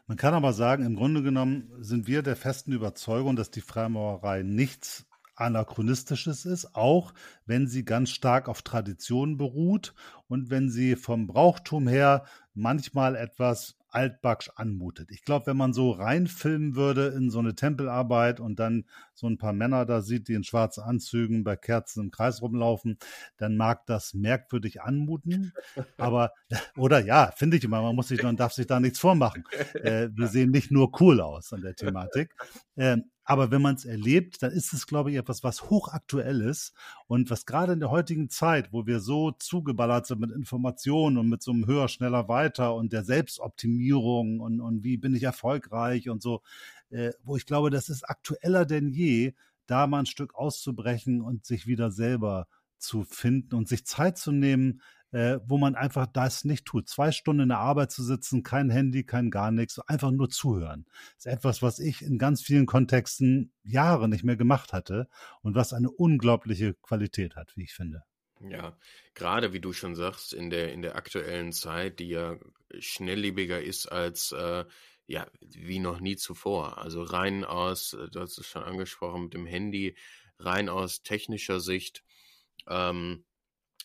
[0.08, 4.42] Man kann aber sagen, im Grunde genommen sind wir der festen Überzeugung, dass die Freimaurerei
[4.42, 5.07] nichts
[5.40, 7.14] anachronistisches ist, auch
[7.46, 9.94] wenn sie ganz stark auf Tradition beruht
[10.26, 12.24] und wenn sie vom Brauchtum her
[12.54, 15.10] manchmal etwas altbacksch anmutet.
[15.10, 18.84] Ich glaube, wenn man so reinfilmen würde in so eine Tempelarbeit und dann
[19.14, 22.98] so ein paar Männer da sieht, die in schwarzen Anzügen bei Kerzen im Kreis rumlaufen,
[23.38, 25.52] dann mag das merkwürdig anmuten.
[25.96, 26.32] Aber,
[26.76, 29.44] oder ja, finde ich immer, man muss sich, man darf sich da nichts vormachen.
[29.78, 32.34] Äh, wir sehen nicht nur cool aus an der Thematik.
[32.74, 32.98] Äh,
[33.28, 36.72] aber wenn man es erlebt, dann ist es, glaube ich, etwas, was hochaktuell ist.
[37.08, 41.28] Und was gerade in der heutigen Zeit, wo wir so zugeballert sind mit Informationen und
[41.28, 46.08] mit so einem höher, schneller, weiter und der Selbstoptimierung und, und wie bin ich erfolgreich
[46.08, 46.40] und so,
[46.88, 49.34] äh, wo ich glaube, das ist aktueller denn je,
[49.66, 52.46] da mal ein Stück auszubrechen und sich wieder selber
[52.78, 54.80] zu finden und sich Zeit zu nehmen,
[55.12, 56.88] äh, wo man einfach das nicht tut.
[56.88, 60.86] Zwei Stunden in der Arbeit zu sitzen, kein Handy, kein gar nichts, einfach nur zuhören.
[61.16, 65.08] Das ist etwas, was ich in ganz vielen Kontexten Jahre nicht mehr gemacht hatte
[65.42, 68.02] und was eine unglaubliche Qualität hat, wie ich finde.
[68.40, 68.76] Ja,
[69.14, 72.36] gerade wie du schon sagst, in der, in der aktuellen Zeit, die ja
[72.78, 74.64] schnelllebiger ist als äh,
[75.08, 76.78] ja, wie noch nie zuvor.
[76.78, 79.96] Also rein aus, du hast es schon angesprochen, mit dem Handy,
[80.38, 82.04] rein aus technischer Sicht,
[82.68, 83.24] ähm,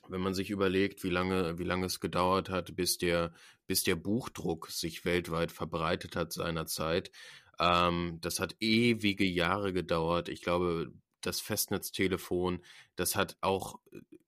[0.07, 3.33] wenn man sich überlegt, wie lange, wie lange es gedauert hat, bis der,
[3.67, 7.11] bis der Buchdruck sich weltweit verbreitet hat seinerzeit.
[7.59, 10.29] Ähm, das hat ewige Jahre gedauert.
[10.29, 10.91] Ich glaube,
[11.21, 12.61] das Festnetztelefon,
[12.95, 13.79] das hat auch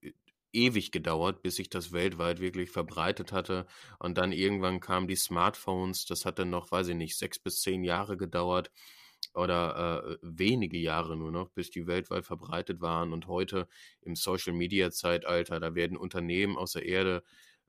[0.01, 0.11] äh,
[0.53, 3.67] ewig gedauert, bis sich das weltweit wirklich verbreitet hatte.
[3.99, 7.61] Und dann irgendwann kamen die Smartphones, das hat dann noch, weiß ich nicht, sechs bis
[7.61, 8.71] zehn Jahre gedauert
[9.35, 13.13] oder äh, wenige Jahre nur noch, bis die weltweit verbreitet waren.
[13.13, 13.67] Und heute
[14.01, 17.23] im Social-Media-Zeitalter, da werden Unternehmen aus der Erde,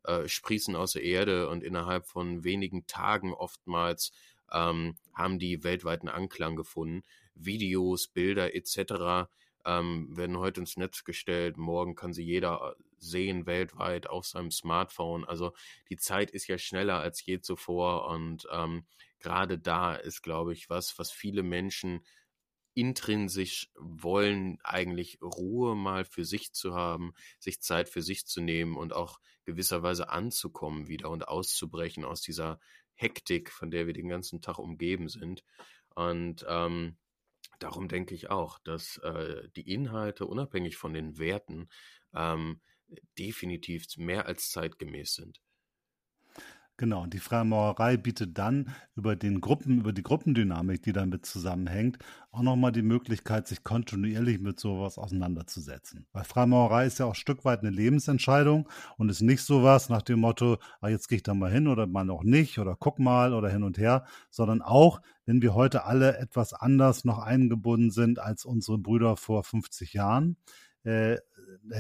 [0.05, 4.13] äh, sprießen aus der Erde und innerhalb von wenigen Tagen oftmals
[4.53, 7.03] ähm, haben die weltweiten Anklang gefunden.
[7.35, 9.29] Videos, Bilder etc.
[9.65, 11.57] Ähm, werden heute ins Netz gestellt.
[11.57, 15.25] Morgen kann sie jeder sehen weltweit auf seinem Smartphone.
[15.25, 15.53] Also
[15.91, 18.85] die Zeit ist ja schneller als je zuvor und ähm,
[19.27, 22.07] gerade da ist, glaube ich, was, was viele Menschen
[22.75, 28.77] intrinsisch wollen, eigentlich Ruhe mal für sich zu haben, sich Zeit für sich zu nehmen
[28.77, 32.61] und auch gewisserweise anzukommen wieder und auszubrechen aus dieser
[32.95, 35.43] Hektik, von der wir den ganzen Tag umgeben sind.
[35.97, 36.97] Und ähm,
[37.59, 41.69] darum denke ich auch, dass äh, die Inhalte, unabhängig von den Werten,
[42.15, 42.61] ähm,
[43.19, 45.43] definitiv mehr als zeitgemäß sind.
[46.79, 51.97] Genau, und die Freimaurerei bietet dann über den Gruppen, über die Gruppendynamik, die damit zusammenhängt,
[52.31, 56.07] auch nochmal die Möglichkeit, sich kontinuierlich mit sowas auseinanderzusetzen.
[56.13, 58.69] Weil Freimaurerei ist ja auch ein Stück weit eine Lebensentscheidung
[58.99, 61.87] und ist nicht sowas nach dem Motto, ah, jetzt gehe ich da mal hin oder
[61.87, 65.85] mal noch nicht oder guck mal oder hin und her, sondern auch, wenn wir heute
[65.85, 70.37] alle etwas anders noch eingebunden sind als unsere Brüder vor 50 Jahren,
[70.85, 71.17] äh,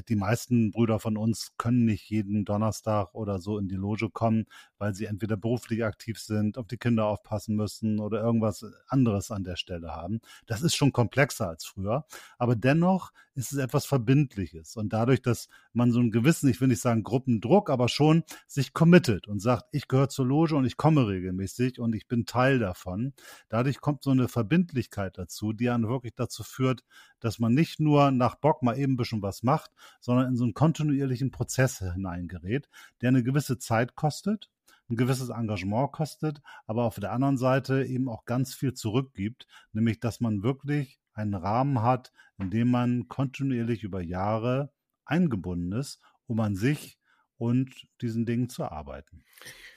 [0.09, 4.47] die meisten Brüder von uns können nicht jeden Donnerstag oder so in die Loge kommen,
[4.79, 9.45] weil sie entweder beruflich aktiv sind, auf die Kinder aufpassen müssen oder irgendwas anderes an
[9.45, 10.21] der Stelle haben.
[10.47, 12.05] Das ist schon komplexer als früher,
[12.39, 16.69] aber dennoch ist es etwas Verbindliches und dadurch, dass man so einen gewissen, ich will
[16.69, 20.79] nicht sagen Gruppendruck, aber schon sich committet und sagt, ich gehöre zur Loge und ich
[20.79, 23.13] komme regelmäßig und ich bin Teil davon.
[23.49, 26.83] Dadurch kommt so eine Verbindlichkeit dazu, die dann wirklich dazu führt,
[27.21, 29.56] dass man nicht nur nach Bock mal eben ein bisschen was macht,
[30.01, 32.69] sondern in so einen kontinuierlichen Prozess hineingerät,
[33.01, 34.51] der eine gewisse Zeit kostet,
[34.89, 40.01] ein gewisses Engagement kostet, aber auf der anderen Seite eben auch ganz viel zurückgibt, nämlich
[40.01, 44.73] dass man wirklich einen Rahmen hat, in dem man kontinuierlich über Jahre
[45.05, 46.99] eingebunden ist, um an sich
[47.39, 49.25] und diesen Dingen zu arbeiten.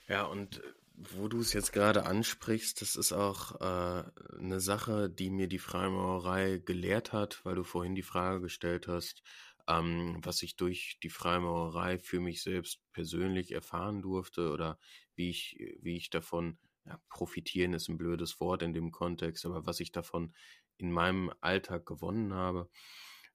[0.07, 0.61] Ja, und
[0.95, 4.03] wo du es jetzt gerade ansprichst, das ist auch äh,
[4.37, 9.23] eine Sache, die mir die Freimaurerei gelehrt hat, weil du vorhin die Frage gestellt hast,
[9.69, 14.79] ähm, was ich durch die Freimaurerei für mich selbst persönlich erfahren durfte oder
[15.15, 19.65] wie ich, wie ich davon, ja, profitieren ist ein blödes Wort in dem Kontext, aber
[19.67, 20.33] was ich davon
[20.77, 22.69] in meinem Alltag gewonnen habe.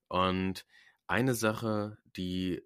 [0.09, 0.65] Und
[1.07, 2.61] eine Sache, die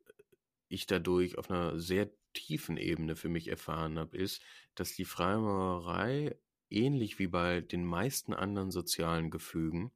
[0.67, 4.41] ich dadurch auf einer sehr tiefen Ebene für mich erfahren habe, ist,
[4.75, 6.39] dass die Freimaurerei
[6.69, 9.91] ähnlich wie bei den meisten anderen sozialen Gefügen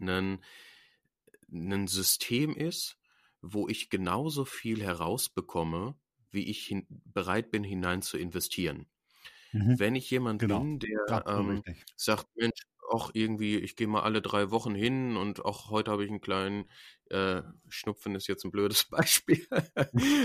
[0.00, 0.44] ein,
[1.54, 2.98] ein System ist,
[3.40, 5.94] wo ich genauso viel herausbekomme,
[6.30, 8.86] wie ich hin, bereit bin, hinein zu investieren.
[9.52, 9.78] Mhm.
[9.78, 10.60] Wenn ich jemand genau.
[10.60, 11.62] bin, der ähm,
[11.96, 16.04] sagt, Mensch, auch irgendwie, ich gehe mal alle drei Wochen hin und auch heute habe
[16.04, 16.66] ich einen kleinen
[17.10, 19.46] äh, Schnupfen ist jetzt ein blödes Beispiel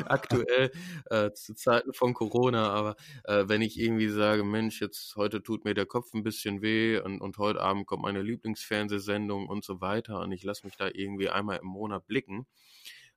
[0.05, 0.71] aktuell
[1.09, 2.95] äh, zu Zeiten von Corona, aber
[3.25, 6.99] äh, wenn ich irgendwie sage, Mensch, jetzt heute tut mir der Kopf ein bisschen weh
[6.99, 10.89] und, und heute Abend kommt meine Lieblingsfernsehsendung und so weiter und ich lasse mich da
[10.91, 12.47] irgendwie einmal im Monat blicken,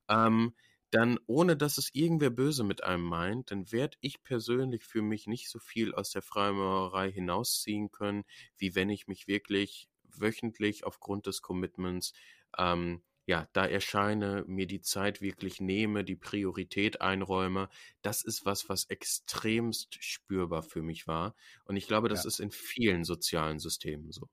[0.08, 0.54] ähm,
[0.92, 5.26] dann ohne dass es irgendwer böse mit einem meint, dann werde ich persönlich für mich
[5.26, 8.24] nicht so viel aus der Freimaurerei hinausziehen können,
[8.58, 12.12] wie wenn ich mich wirklich wöchentlich aufgrund des Commitments
[12.58, 17.68] ähm, ja, da erscheine, mir die Zeit wirklich nehme, die Priorität einräume,
[18.02, 21.34] das ist was, was extremst spürbar für mich war.
[21.64, 22.28] Und ich glaube, das ja.
[22.28, 24.28] ist in vielen sozialen Systemen so.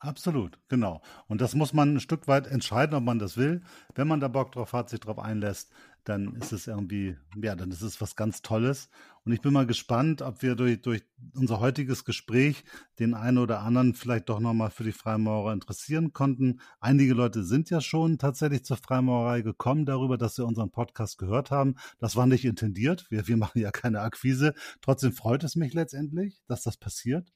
[0.00, 1.02] Absolut, genau.
[1.26, 3.62] Und das muss man ein Stück weit entscheiden, ob man das will.
[3.96, 5.72] Wenn man da Bock drauf hat, sich drauf einlässt,
[6.04, 8.90] dann ist es irgendwie, ja, dann ist es was ganz Tolles.
[9.24, 11.02] Und ich bin mal gespannt, ob wir durch, durch
[11.34, 12.64] unser heutiges Gespräch
[13.00, 16.60] den einen oder anderen vielleicht doch nochmal für die Freimaurer interessieren konnten.
[16.80, 21.50] Einige Leute sind ja schon tatsächlich zur Freimaurerei gekommen darüber, dass sie unseren Podcast gehört
[21.50, 21.74] haben.
[21.98, 23.06] Das war nicht intendiert.
[23.10, 24.54] Wir, wir machen ja keine Akquise.
[24.80, 27.32] Trotzdem freut es mich letztendlich, dass das passiert.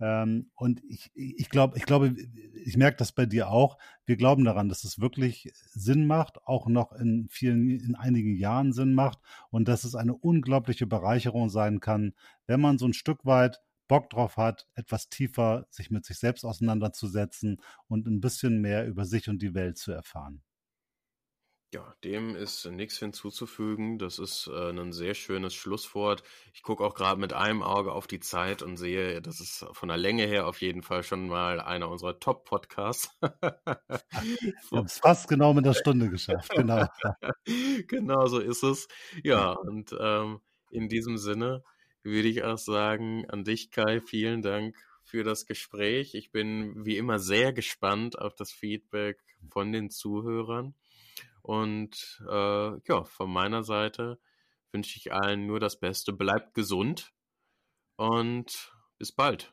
[0.00, 2.14] Ähm, und ich, ich glaube, ich glaube,
[2.64, 3.78] ich merke das bei dir auch.
[4.06, 8.72] Wir glauben daran, dass es wirklich Sinn macht, auch noch in vielen, in einigen Jahren
[8.72, 9.18] Sinn macht
[9.50, 12.14] und dass es eine unglaubliche Bereicherung sein kann,
[12.46, 16.44] wenn man so ein Stück weit Bock drauf hat, etwas tiefer sich mit sich selbst
[16.44, 20.42] auseinanderzusetzen und ein bisschen mehr über sich und die Welt zu erfahren.
[21.72, 23.98] Ja, dem ist nichts hinzuzufügen.
[23.98, 26.24] Das ist äh, ein sehr schönes Schlusswort.
[26.52, 29.88] Ich gucke auch gerade mit einem Auge auf die Zeit und sehe, das ist von
[29.88, 33.16] der Länge her auf jeden Fall schon mal einer unserer Top-Podcasts.
[33.22, 36.86] Wir haben es fast genau mit der Stunde geschafft, genau.
[37.86, 38.88] genau so ist es.
[39.22, 40.40] Ja, und ähm,
[40.72, 41.62] in diesem Sinne
[42.02, 46.16] würde ich auch sagen, an dich, Kai, vielen Dank für das Gespräch.
[46.16, 50.74] Ich bin wie immer sehr gespannt auf das Feedback von den Zuhörern.
[51.42, 54.18] Und äh, ja, von meiner Seite
[54.72, 56.12] wünsche ich allen nur das Beste.
[56.12, 57.12] Bleibt gesund
[57.96, 59.52] und bis bald.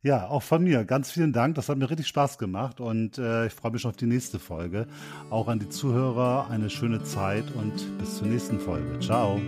[0.00, 0.84] Ja, auch von mir.
[0.84, 1.56] Ganz vielen Dank.
[1.56, 4.38] Das hat mir richtig Spaß gemacht und äh, ich freue mich schon auf die nächste
[4.38, 4.86] Folge.
[5.28, 9.00] Auch an die Zuhörer eine schöne Zeit und bis zur nächsten Folge.
[9.00, 9.40] Ciao.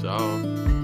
[0.00, 0.81] Ciao.